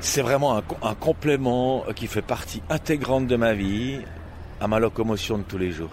C'est 0.00 0.22
vraiment 0.22 0.56
un 0.82 0.94
complément 0.94 1.84
qui 1.94 2.08
fait 2.08 2.22
partie 2.22 2.62
intégrante 2.68 3.28
de 3.28 3.36
ma 3.36 3.52
vie, 3.54 4.00
à 4.60 4.66
ma 4.66 4.80
locomotion 4.80 5.38
de 5.38 5.44
tous 5.44 5.58
les 5.58 5.70
jours. 5.70 5.90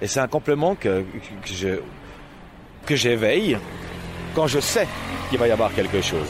Et 0.00 0.06
c'est 0.06 0.20
un 0.20 0.28
complément 0.28 0.74
que, 0.76 1.00
que 1.42 1.48
je 1.52 1.80
que 2.86 2.96
j'éveille 2.96 3.58
quand 4.34 4.46
je 4.46 4.60
sais 4.60 4.88
qu'il 5.30 5.38
va 5.38 5.48
y 5.48 5.50
avoir 5.50 5.72
quelque 5.74 6.00
chose. 6.00 6.28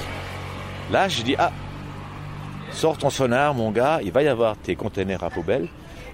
Là, 0.90 1.08
je 1.08 1.22
dis, 1.22 1.34
ah, 1.38 1.52
sors 2.70 2.98
ton 2.98 3.10
sonar, 3.10 3.54
mon 3.54 3.70
gars, 3.70 4.00
il 4.02 4.12
va 4.12 4.22
y 4.22 4.28
avoir 4.28 4.56
tes 4.56 4.76
containers 4.76 5.22
à 5.22 5.30
poubelle, 5.30 5.68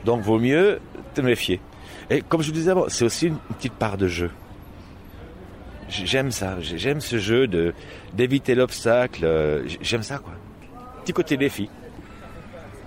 donc 0.05 0.23
vaut 0.23 0.39
mieux 0.39 0.81
te 1.15 1.21
méfier. 1.21 1.61
Et 2.11 2.23
comme 2.23 2.43
je 2.43 2.49
vous 2.49 2.53
disais 2.53 2.71
avant, 2.71 2.87
c'est 2.89 3.05
aussi 3.05 3.29
une 3.29 3.39
petite 3.57 3.75
part 3.75 3.97
de 3.97 4.09
jeu. 4.09 4.31
J'aime 5.89 6.31
ça, 6.31 6.57
j'aime 6.61 7.01
ce 7.01 7.19
jeu 7.19 7.49
d'éviter 8.13 8.55
l'obstacle, 8.55 9.25
euh, 9.25 9.67
j'aime 9.81 10.03
ça 10.03 10.19
quoi. 10.19 10.35
Petit 11.03 11.15
côté 11.15 11.37
défi. 11.39 11.71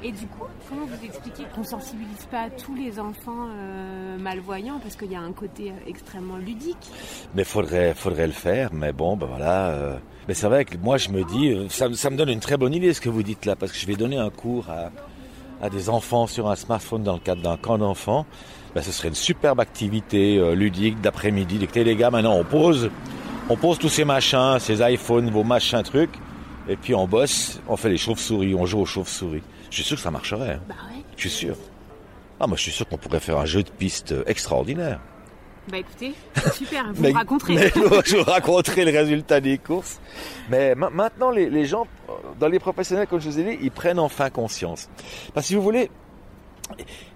Et 0.04 0.12
du 0.12 0.28
coup, 0.28 0.46
comment 0.72 0.86
vous 0.86 1.06
expliquez 1.06 1.44
qu'on 1.54 1.64
sensibilise 1.64 2.26
pas 2.32 2.50
tous 2.50 2.74
les 2.74 3.00
enfants 3.00 3.50
euh, 3.50 4.18
malvoyants? 4.18 4.80
Parce 4.80 4.96
qu'il 4.96 5.12
y 5.12 5.16
a 5.16 5.20
un 5.20 5.34
côté 5.34 5.70
euh, 5.70 5.90
extrêmement 5.90 6.38
ludique 6.38 6.78
Mais 7.36 7.44
faudrait 7.44 7.94
faudrait 7.94 8.28
le 8.28 8.34
faire, 8.34 8.74
mais 8.74 8.94
bon 8.94 9.18
ben 9.18 9.28
voilà. 9.28 10.00
Mais 10.28 10.34
c'est 10.34 10.48
vrai 10.48 10.64
que 10.66 10.78
moi 10.78 10.98
je 10.98 11.10
me 11.10 11.24
dis, 11.24 11.68
ça, 11.70 11.90
me 11.90 12.16
donne 12.16 12.30
une 12.30 12.40
très 12.40 12.58
bonne 12.58 12.74
idée 12.74 12.94
ce 12.94 13.02
que 13.02 13.10
vous 13.10 13.24
dites 13.24 13.46
là, 13.46 13.56
parce 13.56 13.72
que 13.74 13.78
je 13.78 13.86
vais 13.86 13.96
donner 13.96 14.18
un 14.18 14.30
cours 14.30 14.68
à, 14.70 15.70
des 15.70 15.90
enfants 15.90 16.26
sur 16.26 16.50
un 16.50 16.56
smartphone 16.56 17.04
dans 17.04 17.14
le 17.14 17.20
cadre 17.20 17.42
d'un 17.42 17.58
camp 17.58 17.78
d'enfants 17.78 18.26
ben, 18.74 18.82
ce 18.82 18.92
serait 18.94 19.10
une 19.10 19.16
superbe 19.16 19.60
activité 19.60 20.38
euh, 20.38 20.56
ludique 20.56 21.02
d'après-midi. 21.02 21.60
Écoutez 21.62 21.84
les 21.84 21.98
gars, 21.98 22.10
maintenant 22.10 22.36
on 22.36 22.46
pose, 22.46 22.90
on 23.50 23.58
pose 23.58 23.78
tous 23.78 23.90
ces 23.90 24.06
machins, 24.06 24.58
ces 24.60 24.82
iPhones, 24.82 25.30
vos 25.30 25.44
machins 25.44 25.84
trucs, 25.84 26.14
et 26.70 26.78
puis 26.78 26.96
on 26.96 27.06
bosse, 27.06 27.60
on 27.68 27.76
fait 27.76 27.90
les 27.90 27.98
chauves-souris, 27.98 28.56
on 28.56 28.66
joue 28.66 28.80
aux 28.80 28.86
chauves-souris. 28.86 29.44
Je 29.72 29.78
suis 29.78 29.84
sûr 29.84 29.98
que 29.98 30.04
ça 30.04 30.12
marcherait. 30.12 30.54
Hein. 30.54 30.62
Bah 30.68 30.76
ouais. 30.90 31.04
Je 31.18 31.22
suis 31.28 31.48
sûr. 31.48 31.56
Ah 32.40 32.46
moi 32.46 32.58
je 32.58 32.62
suis 32.62 32.72
sûr 32.72 32.88
qu'on 32.88 32.98
pourrait 32.98 33.20
faire 33.20 33.40
un 33.40 33.46
jeu 33.46 33.64
de 33.64 33.72
piste 33.72 34.14
extraordinaire. 34.28 35.00
Bah 35.70 35.78
écoutez, 35.78 36.14
super, 36.54 36.92
vous 36.94 37.04
me 37.04 37.14
raconterez. 37.14 37.72
je 38.06 38.18
vous 38.18 38.24
raconterai 38.24 38.86
le 38.86 38.92
résultat 38.92 39.40
des 39.40 39.58
courses. 39.58 40.00
Mais 40.50 40.76
maintenant, 40.76 41.30
les, 41.30 41.50
les, 41.50 41.66
gens, 41.66 41.88
dans 42.40 42.48
les 42.48 42.60
professionnels, 42.60 43.08
comme 43.08 43.22
je 43.22 43.30
vous 43.30 43.40
ai 43.40 43.44
dit, 43.44 43.60
ils 43.62 43.72
prennent 43.72 44.00
enfin 44.00 44.30
conscience. 44.30 44.90
Parce 45.34 45.46
que 45.46 45.48
si 45.50 45.56
vous 45.56 45.62
voulez, 45.62 45.92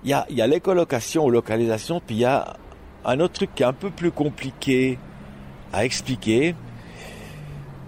il 0.04 0.10
y 0.10 0.13
a, 0.13 0.26
y 0.30 0.41
a 0.41 0.48
l'écolocation 0.48 1.26
ou 1.26 1.30
localisation, 1.32 2.02
puis 2.06 2.18
il 2.18 2.22
y 2.22 2.26
a 2.26 2.56
un 3.04 3.20
autre 3.20 3.34
truc 3.34 3.50
qui 3.56 3.63
est 3.63 3.65
un 3.65 3.74
peu 3.74 3.89
plus 3.89 4.12
compliqué 4.12 4.98
à 5.72 5.86
expliquer, 5.86 6.56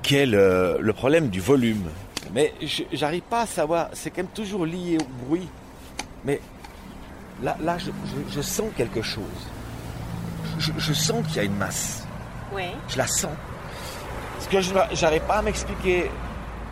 qui 0.04 0.16
est 0.16 0.26
le, 0.26 0.92
problème 0.94 1.30
du 1.30 1.40
volume. 1.40 1.84
Mais 2.34 2.54
j'arrive 2.92 3.24
pas 3.24 3.42
à 3.42 3.46
savoir, 3.46 3.90
c'est 3.94 4.10
quand 4.12 4.24
même 4.24 4.28
toujours 4.28 4.66
lié 4.66 4.98
au 5.00 5.26
bruit. 5.26 5.48
Mais 6.26 6.42
là, 7.42 7.58
là 7.62 7.78
je, 7.78 8.42
sens 8.42 8.70
quelque 8.76 9.02
chose. 9.02 9.24
Je, 10.60 10.94
sens 10.94 11.26
qu'il 11.28 11.38
y 11.38 11.40
a 11.40 11.44
une 11.44 11.56
masse. 11.56 12.06
Ouais. 12.54 12.72
Je 12.90 12.98
la 12.98 13.08
sens. 13.08 13.32
Ce 14.40 14.48
que 14.48 14.62
je 14.62 14.74
n'arrive 14.74 15.22
pas 15.22 15.38
à 15.38 15.42
m'expliquer, 15.42 16.10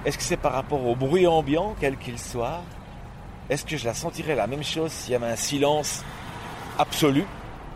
est-ce 0.05 0.17
que 0.17 0.23
c'est 0.23 0.37
par 0.37 0.53
rapport 0.53 0.85
au 0.85 0.95
bruit 0.95 1.27
ambiant, 1.27 1.75
quel 1.79 1.97
qu'il 1.97 2.19
soit? 2.19 2.61
Est-ce 3.49 3.65
que 3.65 3.77
je 3.77 3.85
la 3.85 3.93
sentirais 3.93 4.35
la 4.35 4.47
même 4.47 4.63
chose 4.63 4.91
s'il 4.91 5.13
y 5.13 5.15
avait 5.15 5.27
un 5.27 5.35
silence 5.35 6.03
absolu, 6.77 7.25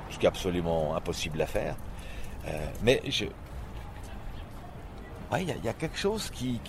ce 0.09 0.17
qui 0.17 0.25
est 0.25 0.29
absolument 0.29 0.95
impossible 0.95 1.41
à 1.41 1.45
faire. 1.45 1.75
Euh, 2.47 2.67
mais 2.81 3.01
je, 3.07 3.25
il 5.37 5.55
y, 5.63 5.69
a 5.69 5.73
quelque 5.73 5.97
chose 5.97 6.31
qui, 6.31 6.59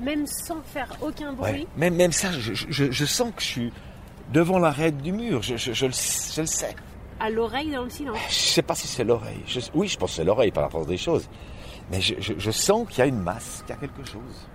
même 0.00 0.26
sans 0.26 0.62
faire 0.62 0.88
aucun 1.00 1.32
bruit. 1.32 1.66
même, 1.76 1.94
même 1.94 2.12
ça, 2.12 2.30
je, 2.32 3.04
sens 3.04 3.32
que 3.34 3.42
je 3.42 3.46
suis 3.46 3.72
devant 4.32 4.58
l'arête 4.58 4.98
du 4.98 5.12
mur. 5.12 5.42
Je, 5.42 5.86
le, 5.86 5.92
sais. 6.46 6.74
À 7.20 7.30
l'oreille 7.30 7.70
dans 7.70 7.84
le 7.84 7.90
silence. 7.90 8.18
Je 8.28 8.34
sais 8.34 8.62
pas 8.62 8.74
si 8.74 8.88
c'est 8.88 9.04
l'oreille. 9.04 9.42
oui, 9.74 9.88
je 9.88 9.96
pense 9.96 10.10
que 10.10 10.16
c'est 10.16 10.24
l'oreille 10.24 10.50
par 10.50 10.64
la 10.64 10.70
force 10.70 10.86
des 10.86 10.96
choses. 10.96 11.28
Mais 11.90 12.00
je, 12.00 12.50
sens 12.50 12.86
qu'il 12.88 12.98
y 12.98 13.02
a 13.02 13.06
une 13.06 13.20
masse, 13.20 13.62
qu'il 13.66 13.74
y 13.74 13.78
a 13.78 13.80
quelque 13.80 14.04
chose. 14.08 14.48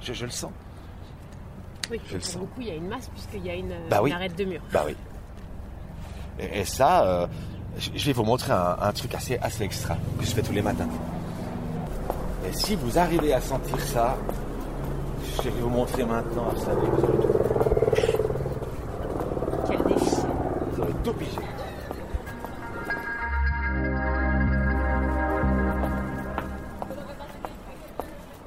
je 0.00 0.24
le 0.24 0.30
sens. 0.30 0.52
Oui, 1.90 2.00
je 2.10 2.18
pour 2.18 2.40
beaucoup, 2.40 2.60
il 2.60 2.66
y 2.66 2.70
a 2.70 2.74
une 2.74 2.88
masse 2.88 3.08
puisqu'il 3.08 3.46
y 3.46 3.50
a 3.50 3.54
une, 3.54 3.74
bah 3.88 4.00
arête 4.12 4.36
de 4.36 4.44
mur. 4.44 4.60
Bah 4.72 4.84
oui. 4.86 4.96
Et, 6.38 6.64
ça, 6.64 7.04
euh, 7.04 7.26
je 7.78 8.04
vais 8.04 8.12
vous 8.12 8.24
montrer 8.24 8.52
un, 8.52 8.92
truc 8.92 9.14
assez, 9.14 9.38
assez 9.38 9.62
extra 9.62 9.96
que 10.18 10.24
je 10.24 10.30
fais 10.30 10.42
tous 10.42 10.52
les 10.52 10.62
matins. 10.62 10.88
Et 12.46 12.52
si 12.52 12.76
vous 12.76 12.98
arrivez 12.98 13.32
à 13.32 13.40
sentir 13.40 13.80
ça, 13.80 14.16
je 15.36 15.42
vais 15.42 15.60
vous 15.60 15.68
montrer 15.68 16.04
maintenant, 16.04 16.48
vous 16.54 16.64
savez, 16.64 16.86
vous 16.86 17.04
allez 17.04 17.18
tout. 17.18 17.34
Quel 19.68 19.82
défi. 19.84 20.16
Vous 20.72 20.82
allez 20.82 20.94
tout 21.04 21.12
piger. 21.12 21.40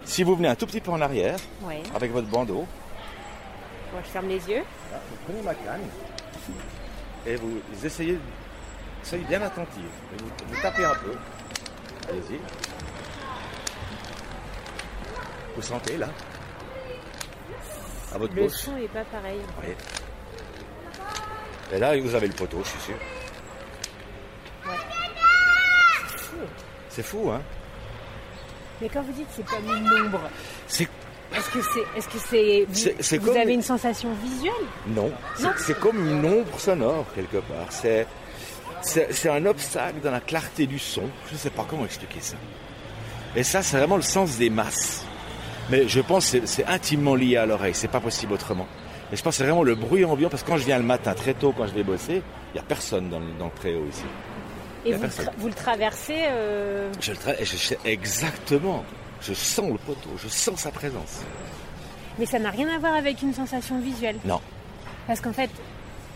Si 0.06 0.24
vous 0.24 0.36
venez 0.36 0.50
un 0.50 0.56
tout 0.56 0.66
petit 0.66 0.82
peu 0.82 0.92
en 0.92 1.02
arrière, 1.02 1.38
avec 1.96 2.12
votre 2.12 2.28
bandeau, 2.28 2.66
moi, 3.92 4.02
je 4.04 4.10
ferme 4.10 4.28
les 4.28 4.50
yeux. 4.50 4.64
vous 4.92 5.18
prenez 5.26 5.42
ma 5.42 5.56
canne 5.56 5.82
et 7.26 7.36
vous 7.36 7.60
essayez, 7.84 8.20
soyez 9.04 9.24
bien 9.24 9.42
attentif. 9.42 9.84
Vous, 10.18 10.62
tapez 10.62 10.86
un 10.86 10.94
peu. 10.96 11.14
Allez-y. 12.10 12.40
Vous 15.56 15.62
sentez 15.62 15.98
là 15.98 16.08
à 18.14 18.18
votre 18.18 18.34
Le 18.36 18.50
son 18.50 18.74
n'est 18.74 18.88
pas 18.88 19.04
pareil. 19.06 19.40
Oui. 19.62 19.74
Et 21.72 21.80
là, 21.80 21.98
vous 21.98 22.16
avez 22.16 22.28
le 22.28 22.34
poteau, 22.34 22.62
je 22.64 22.70
suis 22.70 22.80
sûr. 22.80 22.96
Ouais. 24.66 24.76
C'est 26.90 27.04
fou. 27.04 27.24
Fou, 27.24 27.32
hein 27.32 27.42
Mais 28.82 28.90
quand 28.90 29.02
vous 29.04 29.14
dites 29.14 29.28
c'est 29.36 29.46
comme 29.46 29.66
une 29.66 30.06
ombre, 30.06 30.22
c'est 30.68 30.88
est-ce 31.36 31.50
que 31.52 31.62
c'est, 31.62 31.98
est-ce 31.98 32.08
que 32.10 32.98
c'est, 33.00 33.18
vous, 33.18 33.30
avez 33.30 33.54
une 33.54 33.62
sensation 33.62 34.10
visuelle? 34.16 34.54
Non, 34.88 35.12
c'est 35.58 35.80
comme 35.80 36.08
une 36.08 36.26
ombre 36.26 36.60
sonore 36.60 37.06
quelque 37.14 37.38
part. 37.38 37.68
C'est, 37.70 38.08
c'est, 38.82 39.30
un 39.30 39.46
obstacle 39.46 40.00
dans 40.02 40.12
la 40.12 40.22
clarté 40.22 40.66
du 40.66 40.80
son. 40.80 41.04
Je 41.28 41.34
ne 41.34 41.38
sais 41.38 41.52
pas 41.52 41.66
comment 41.70 41.86
expliquer 41.86 42.20
ça. 42.20 42.36
Et 43.36 43.44
ça, 43.44 43.62
c'est 43.62 43.78
vraiment 43.78 43.98
le 43.98 44.02
sens 44.02 44.38
des 44.38 44.50
masses. 44.50 45.06
Mais 45.70 45.88
je 45.88 46.02
pense 46.02 46.32
que 46.32 46.46
c'est, 46.46 46.66
intimement 46.66 47.16
lié 47.16 47.38
à 47.38 47.46
l'oreille. 47.46 47.74
C'est 47.74 47.88
pas 47.88 48.00
possible 48.00 48.34
autrement. 48.34 48.68
Et 49.12 49.16
je 49.16 49.24
pense 49.24 49.34
que 49.34 49.38
c'est 49.38 49.44
vraiment 49.44 49.64
le 49.64 49.76
bruit 49.76 50.06
ambiant 50.06 50.30
parce 50.30 50.44
que 50.44 50.50
quand 50.50 50.58
je 50.58 50.66
viens 50.66 50.78
le 50.78 50.84
matin 50.84 51.14
très 51.14 51.34
tôt, 51.34 51.54
quand 51.56 51.68
je 51.68 51.74
vais 51.74 51.84
bosser, 51.84 52.22
il 52.52 52.54
n'y 52.54 52.60
a 52.60 52.64
personne 52.64 53.10
dans 53.10 53.20
le, 53.20 53.26
dans 53.38 53.50
préau 53.50 53.86
ici. 53.90 54.04
Et 54.86 54.94
vous, 54.94 55.06
vous, 55.38 55.48
le 55.48 55.54
traversez 55.54 56.26
euh... 56.30 56.90
Je 57.02 57.12
le 57.12 57.18
traverse 57.18 57.76
exactement. 57.86 58.84
Je 59.22 59.34
sens 59.34 59.70
le 59.70 59.78
poteau, 59.78 60.10
je 60.18 60.28
sens 60.28 60.60
sa 60.60 60.72
présence. 60.72 61.22
Mais 62.18 62.26
ça 62.26 62.40
n'a 62.40 62.52
rien 62.52 62.68
à 62.74 62.78
voir 62.78 62.94
avec 62.94 63.22
une 63.22 63.34
sensation 63.34 63.80
visuelle. 63.80 64.18
Non. 64.26 64.40
Parce 65.08 65.22
qu'en 65.22 65.34
fait, 65.34 65.50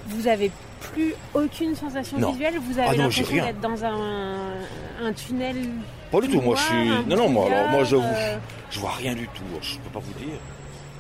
vous 0.08 0.28
avez 0.28 0.52
plus 0.80 1.14
aucune 1.34 1.76
sensation 1.76 2.32
visuelle, 2.32 2.60
vous 2.60 2.78
avez 2.78 2.90
ah 2.90 2.96
l'impression 2.96 3.36
d'être 3.36 3.62
dans 3.62 3.84
un, 3.84 5.14
tunnel. 5.14 5.70
Pas 6.14 6.22
du 6.22 6.30
tout, 6.30 6.42
moi 6.42 6.56
je 6.56 6.62
suis. 6.62 6.90
Non, 7.08 7.18
non, 7.18 7.30
moi, 7.30 7.48
alors, 7.48 7.70
moi 7.72 7.84
je, 7.86 7.98
je 8.70 8.80
vois 8.80 8.92
rien 8.92 9.16
du 9.16 9.28
tout, 9.30 9.44
je 9.64 9.80
peux 9.80 9.90
pas 9.90 10.00
vous 10.00 10.14
dire. 10.14 10.38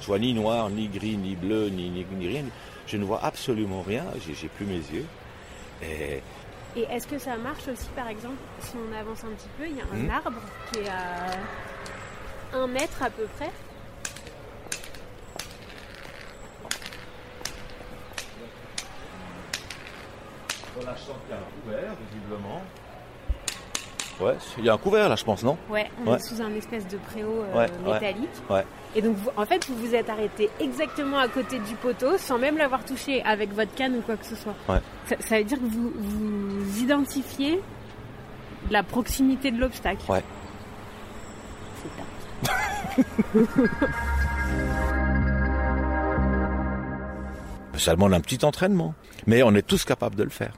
Je 0.02 0.08
vois 0.08 0.18
ni 0.18 0.34
noir, 0.34 0.72
ni 0.72 0.88
gris, 0.88 1.18
ni 1.18 1.36
bleu, 1.36 1.70
ni, 1.70 1.92
ni, 1.92 2.28
rien. 2.28 2.46
Je 2.88 2.98
ne 2.98 3.06
vois 3.06 3.24
absolument 3.24 3.84
rien, 3.84 4.06
j'ai 4.28 4.48
plus 4.48 4.66
mes 4.66 4.78
yeux. 4.78 5.06
Et, 5.84 6.20
et 6.76 6.88
est-ce 6.90 7.06
que 7.08 7.20
ça 7.20 7.38
marche 7.38 7.68
aussi, 7.68 7.90
par 7.96 8.08
exemple, 8.08 8.38
si 8.60 8.72
on 8.76 9.00
avance 9.00 9.24
un 9.24 9.36
petit 9.36 9.50
peu, 9.56 9.68
il 9.68 9.78
y 9.78 9.82
a 9.82 9.84
un 9.84 10.08
hmm. 10.08 10.26
arbre 10.26 10.42
qui 10.72 10.80
est 10.80 10.90
à 10.90 12.58
un 12.58 12.66
mètre 12.66 13.04
à 13.04 13.12
peu 13.12 13.28
près? 13.38 13.52
Voilà, 20.76 20.96
je 20.96 21.02
sens 21.04 21.16
qu'il 21.22 21.30
y 21.30 21.34
a 21.34 21.38
un 21.38 21.62
couvert, 21.62 21.96
visiblement. 22.12 22.64
Ouais, 24.20 24.36
il 24.58 24.66
y 24.66 24.70
a 24.70 24.74
un 24.74 24.78
couvert 24.78 25.10
là, 25.10 25.16
je 25.16 25.24
pense, 25.24 25.44
non 25.44 25.58
Ouais, 25.70 25.90
on 26.06 26.16
est 26.16 26.20
sous 26.20 26.42
un 26.42 26.54
espèce 26.54 26.88
de 26.88 26.98
préau 26.98 27.44
euh, 27.56 27.68
métallique. 27.86 28.30
Ouais. 28.50 28.64
Et 28.96 29.02
donc, 29.02 29.18
en 29.36 29.46
fait, 29.46 29.68
vous 29.68 29.76
vous 29.76 29.96
êtes 29.96 30.10
arrêté 30.10 30.50
exactement 30.60 31.18
à 31.18 31.28
côté 31.28 31.58
du 31.60 31.74
poteau 31.76 32.18
sans 32.18 32.38
même 32.38 32.58
l'avoir 32.58 32.86
touché 32.86 33.24
avec 33.24 33.54
votre 33.54 33.74
canne 33.74 33.96
ou 33.98 34.02
quoi 34.02 34.16
que 34.18 34.26
ce 34.26 34.36
soit. 34.36 34.54
Ouais. 34.70 34.80
Ça, 35.20 35.38
veut 35.38 35.44
dire 35.44 35.58
que 35.58 35.66
vous, 35.66 35.92
vous 35.96 36.80
identifiez 36.80 37.60
la 38.70 38.84
proximité 38.84 39.52
de 39.52 39.60
l'obstacle. 39.60 40.04
Ouais. 40.10 40.24
Ça 47.76 47.96
demande 47.96 48.14
un 48.14 48.22
petit 48.22 48.46
entraînement. 48.46 48.94
Mais 49.26 49.42
on 49.42 49.56
est 49.56 49.66
tous 49.66 49.84
capables 49.86 50.16
de 50.16 50.24
le 50.24 50.30
faire. 50.30 50.54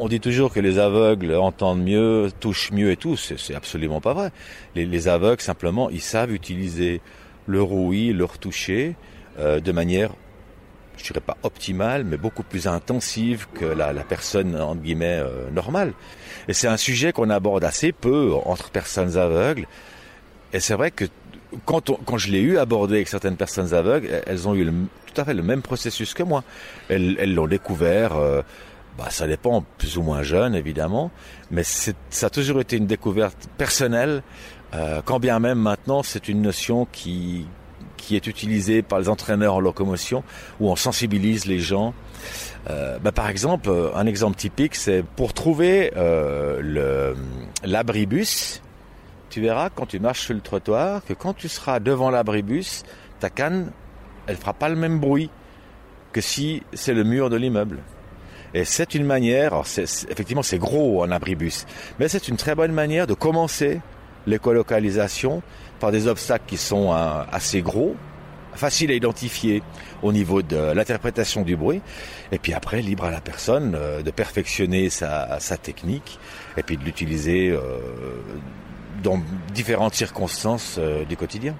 On 0.00 0.06
dit 0.06 0.20
toujours 0.20 0.52
que 0.52 0.60
les 0.60 0.78
aveugles 0.78 1.34
entendent 1.34 1.82
mieux, 1.82 2.30
touchent 2.38 2.70
mieux 2.70 2.92
et 2.92 2.96
tout. 2.96 3.16
C'est 3.16 3.54
absolument 3.54 4.00
pas 4.00 4.12
vrai. 4.12 4.30
Les, 4.74 5.08
aveugles, 5.08 5.40
simplement, 5.40 5.90
ils 5.90 6.00
savent 6.00 6.32
utiliser 6.32 7.00
le 7.46 7.60
rouille, 7.62 8.12
leur 8.12 8.38
toucher 8.38 8.94
euh, 9.38 9.60
de 9.60 9.72
manière, 9.72 10.10
je 10.96 11.04
dirais 11.04 11.20
pas 11.20 11.36
optimale, 11.42 12.04
mais 12.04 12.16
beaucoup 12.16 12.42
plus 12.44 12.68
intensive 12.68 13.46
que 13.54 13.64
la, 13.64 13.92
personne, 14.04 14.60
entre 14.60 14.80
guillemets, 14.80 15.20
euh, 15.20 15.50
normale. 15.50 15.92
Et 16.46 16.52
c'est 16.52 16.68
un 16.68 16.76
sujet 16.76 17.12
qu'on 17.12 17.30
aborde 17.30 17.64
assez 17.64 17.92
peu 17.92 18.34
entre 18.44 18.70
personnes 18.70 19.16
aveugles. 19.16 19.66
Et 20.52 20.60
c'est 20.60 20.74
vrai 20.74 20.90
que 20.90 21.06
quand, 21.64 21.90
quand 22.04 22.18
je 22.18 22.30
l'ai 22.30 22.40
eu 22.40 22.58
abordé 22.58 22.96
avec 22.96 23.08
certaines 23.08 23.36
personnes 23.36 23.74
aveugles, 23.74 24.08
elles 24.26 24.46
ont 24.46 24.54
eu 24.54 24.64
tout 25.12 25.20
à 25.20 25.24
fait 25.24 25.34
le 25.34 25.42
même 25.42 25.62
processus 25.62 26.14
que 26.14 26.22
moi. 26.22 26.44
Elles 26.88 27.34
l'ont 27.34 27.46
découvert 27.46 28.16
euh, 28.16 28.42
bah, 28.98 29.10
ça 29.10 29.28
dépend, 29.28 29.64
plus 29.78 29.96
ou 29.96 30.02
moins 30.02 30.24
jeune 30.24 30.56
évidemment, 30.56 31.12
mais 31.52 31.62
ça 31.62 31.92
a 32.20 32.30
toujours 32.30 32.60
été 32.60 32.76
une 32.76 32.88
découverte 32.88 33.48
personnelle, 33.56 34.24
euh, 34.74 35.00
quand 35.04 35.20
bien 35.20 35.38
même 35.38 35.58
maintenant 35.60 36.02
c'est 36.02 36.28
une 36.28 36.42
notion 36.42 36.88
qui, 36.90 37.46
qui 37.96 38.16
est 38.16 38.26
utilisée 38.26 38.82
par 38.82 38.98
les 38.98 39.08
entraîneurs 39.08 39.54
en 39.54 39.60
locomotion, 39.60 40.24
où 40.58 40.68
on 40.68 40.74
sensibilise 40.74 41.46
les 41.46 41.60
gens. 41.60 41.94
Euh, 42.70 42.98
bah, 42.98 43.12
par 43.12 43.28
exemple, 43.28 43.70
un 43.94 44.06
exemple 44.06 44.36
typique, 44.36 44.74
c'est 44.74 45.04
pour 45.04 45.32
trouver 45.32 45.92
euh, 45.96 47.14
l'abribus, 47.62 48.60
tu 49.30 49.40
verras 49.40 49.70
quand 49.70 49.86
tu 49.86 50.00
marches 50.00 50.22
sur 50.22 50.34
le 50.34 50.40
trottoir 50.40 51.04
que 51.04 51.12
quand 51.12 51.34
tu 51.34 51.48
seras 51.48 51.78
devant 51.78 52.10
l'abribus, 52.10 52.82
ta 53.20 53.30
canne, 53.30 53.70
elle 54.26 54.36
fera 54.36 54.54
pas 54.54 54.68
le 54.68 54.76
même 54.76 54.98
bruit 54.98 55.30
que 56.12 56.20
si 56.20 56.64
c'est 56.72 56.94
le 56.94 57.04
mur 57.04 57.30
de 57.30 57.36
l'immeuble. 57.36 57.78
Et 58.54 58.64
c'est 58.64 58.94
une 58.94 59.04
manière, 59.04 59.62
effectivement 59.76 60.42
c'est 60.42 60.58
gros 60.58 61.02
un 61.02 61.10
abribus, 61.10 61.66
mais 61.98 62.08
c'est 62.08 62.28
une 62.28 62.36
très 62.36 62.54
bonne 62.54 62.72
manière 62.72 63.06
de 63.06 63.14
commencer 63.14 63.80
l'écolocalisation 64.26 65.42
par 65.80 65.92
des 65.92 66.06
obstacles 66.06 66.44
qui 66.46 66.56
sont 66.56 66.92
euh, 66.92 67.22
assez 67.30 67.62
gros, 67.62 67.96
faciles 68.54 68.90
à 68.90 68.94
identifier 68.94 69.62
au 70.02 70.12
niveau 70.12 70.42
de 70.42 70.72
l'interprétation 70.72 71.42
du 71.42 71.56
bruit, 71.56 71.80
et 72.32 72.38
puis 72.38 72.52
après 72.52 72.82
libre 72.82 73.04
à 73.04 73.10
la 73.10 73.20
personne 73.20 73.74
euh, 73.76 74.02
de 74.02 74.10
perfectionner 74.10 74.90
sa, 74.90 75.38
technique 75.62 76.18
et 76.56 76.62
puis 76.62 76.76
de 76.76 76.84
l'utiliser 76.84 77.50
euh, 77.50 77.60
dans 79.02 79.20
différentes 79.54 79.94
circonstances 79.94 80.80
du 81.08 81.16
quotidien. 81.16 81.54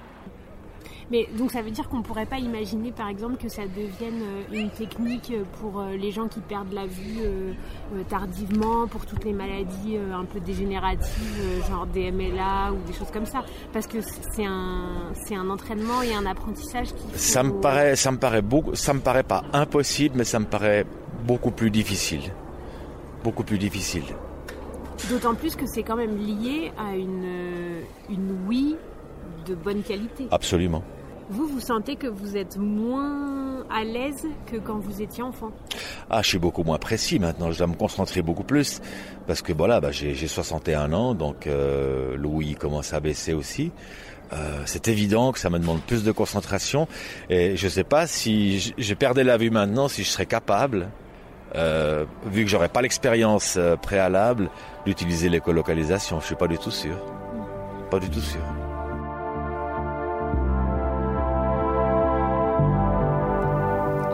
Mais 1.11 1.27
donc 1.37 1.51
ça 1.51 1.61
veut 1.61 1.71
dire 1.71 1.89
qu'on 1.89 1.97
ne 1.97 2.03
pourrait 2.03 2.27
pas 2.27 2.37
imaginer 2.37 2.91
par 2.91 3.09
exemple 3.09 3.37
que 3.37 3.49
ça 3.49 3.63
devienne 3.63 4.21
euh, 4.21 4.43
une 4.51 4.69
technique 4.69 5.33
pour 5.59 5.79
euh, 5.79 5.95
les 5.95 6.11
gens 6.11 6.27
qui 6.27 6.39
perdent 6.39 6.71
la 6.71 6.85
vue 6.85 7.21
euh, 7.23 7.53
tardivement, 8.09 8.87
pour 8.87 9.05
toutes 9.07 9.25
les 9.25 9.33
maladies 9.33 9.97
un 9.97 10.25
peu 10.25 10.39
dégénératives, 10.39 11.65
genre 11.67 11.87
des 11.87 12.11
MLA 12.11 12.73
ou 12.73 12.87
des 12.87 12.93
choses 12.93 13.09
comme 13.11 13.25
ça. 13.25 13.43
Parce 13.73 13.87
que 13.87 13.97
c'est 14.01 14.45
un, 14.45 15.11
c'est 15.25 15.35
un 15.35 15.49
entraînement 15.49 16.03
et 16.03 16.13
un 16.13 16.25
apprentissage 16.25 16.93
qui. 16.93 17.17
Ça 17.17 17.41
me 17.41 17.53
paraît, 17.59 17.95
ça 17.95 18.11
me 18.11 18.17
paraît 18.17 18.43
beaucoup, 18.43 18.75
ça 18.75 18.93
me 18.93 18.99
paraît 18.99 19.23
pas 19.23 19.43
impossible, 19.53 20.15
mais 20.17 20.23
ça 20.25 20.39
me 20.39 20.45
paraît 20.45 20.85
beaucoup 21.25 21.51
plus 21.51 21.71
difficile. 21.71 22.31
Beaucoup 23.23 23.43
plus 23.43 23.57
difficile. 23.57 24.03
D'autant 25.09 25.33
plus 25.33 25.55
que 25.55 25.65
c'est 25.65 25.83
quand 25.83 25.95
même 25.95 26.17
lié 26.17 26.71
à 26.77 26.95
une, 26.95 27.81
une 28.09 28.37
oui 28.47 28.75
de 29.47 29.55
bonne 29.55 29.81
qualité. 29.81 30.27
Absolument. 30.31 30.83
Vous, 31.29 31.47
vous 31.47 31.59
sentez 31.59 31.95
que 31.95 32.07
vous 32.07 32.37
êtes 32.37 32.57
moins 32.57 33.63
à 33.69 33.83
l'aise 33.83 34.25
que 34.51 34.57
quand 34.57 34.79
vous 34.79 35.01
étiez 35.01 35.21
enfant? 35.21 35.51
Ah, 36.09 36.23
je 36.23 36.27
suis 36.27 36.39
beaucoup 36.39 36.63
moins 36.63 36.79
précis 36.79 37.19
maintenant. 37.19 37.51
Je 37.51 37.59
dois 37.59 37.67
me 37.67 37.75
concentrer 37.75 38.23
beaucoup 38.23 38.43
plus 38.43 38.81
parce 39.27 39.43
que 39.43 39.53
voilà, 39.53 39.79
bah, 39.79 39.91
j'ai 39.91 40.15
61 40.15 40.91
ans, 40.91 41.13
donc 41.13 41.45
euh, 41.45 42.15
l'ouïe 42.17 42.55
commence 42.55 42.93
à 42.93 42.99
baisser 42.99 43.33
aussi. 43.33 43.71
Euh, 44.33 44.61
c'est 44.65 44.87
évident 44.87 45.31
que 45.31 45.39
ça 45.39 45.51
me 45.51 45.59
demande 45.59 45.81
plus 45.81 46.03
de 46.03 46.11
concentration 46.11 46.87
et 47.29 47.55
je 47.55 47.65
ne 47.65 47.71
sais 47.71 47.83
pas 47.83 48.07
si 48.07 48.73
je, 48.77 48.93
perdais 48.95 49.23
la 49.23 49.37
vue 49.37 49.51
maintenant, 49.51 49.87
si 49.87 50.03
je 50.03 50.09
serais 50.09 50.25
capable, 50.25 50.89
euh, 51.55 52.05
vu 52.25 52.43
que 52.43 52.49
j'aurais 52.49 52.69
pas 52.69 52.81
l'expérience 52.81 53.59
préalable, 53.83 54.49
d'utiliser 54.85 55.29
l'écolocalisation. 55.29 56.19
Je 56.21 56.25
suis 56.25 56.35
pas 56.35 56.47
du 56.47 56.57
tout 56.57 56.71
sûr. 56.71 56.95
Pas 57.91 57.99
du 57.99 58.09
tout 58.09 58.21
sûr. 58.21 58.41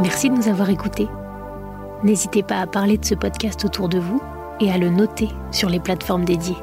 Merci 0.01 0.29
de 0.29 0.35
nous 0.35 0.49
avoir 0.49 0.69
écoutés. 0.69 1.07
N'hésitez 2.03 2.43
pas 2.43 2.59
à 2.59 2.67
parler 2.67 2.97
de 2.97 3.05
ce 3.05 3.15
podcast 3.15 3.63
autour 3.63 3.87
de 3.87 3.97
vous 3.97 4.21
et 4.59 4.71
à 4.71 4.77
le 4.77 4.89
noter 4.89 5.29
sur 5.51 5.69
les 5.69 5.79
plateformes 5.79 6.25
dédiées. 6.25 6.57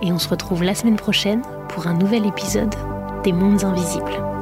Et 0.00 0.10
on 0.10 0.18
se 0.18 0.28
retrouve 0.28 0.62
la 0.62 0.74
semaine 0.74 0.96
prochaine 0.96 1.42
pour 1.68 1.86
un 1.86 1.94
nouvel 1.94 2.26
épisode 2.26 2.74
des 3.24 3.32
Mondes 3.32 3.64
Invisibles. 3.64 4.41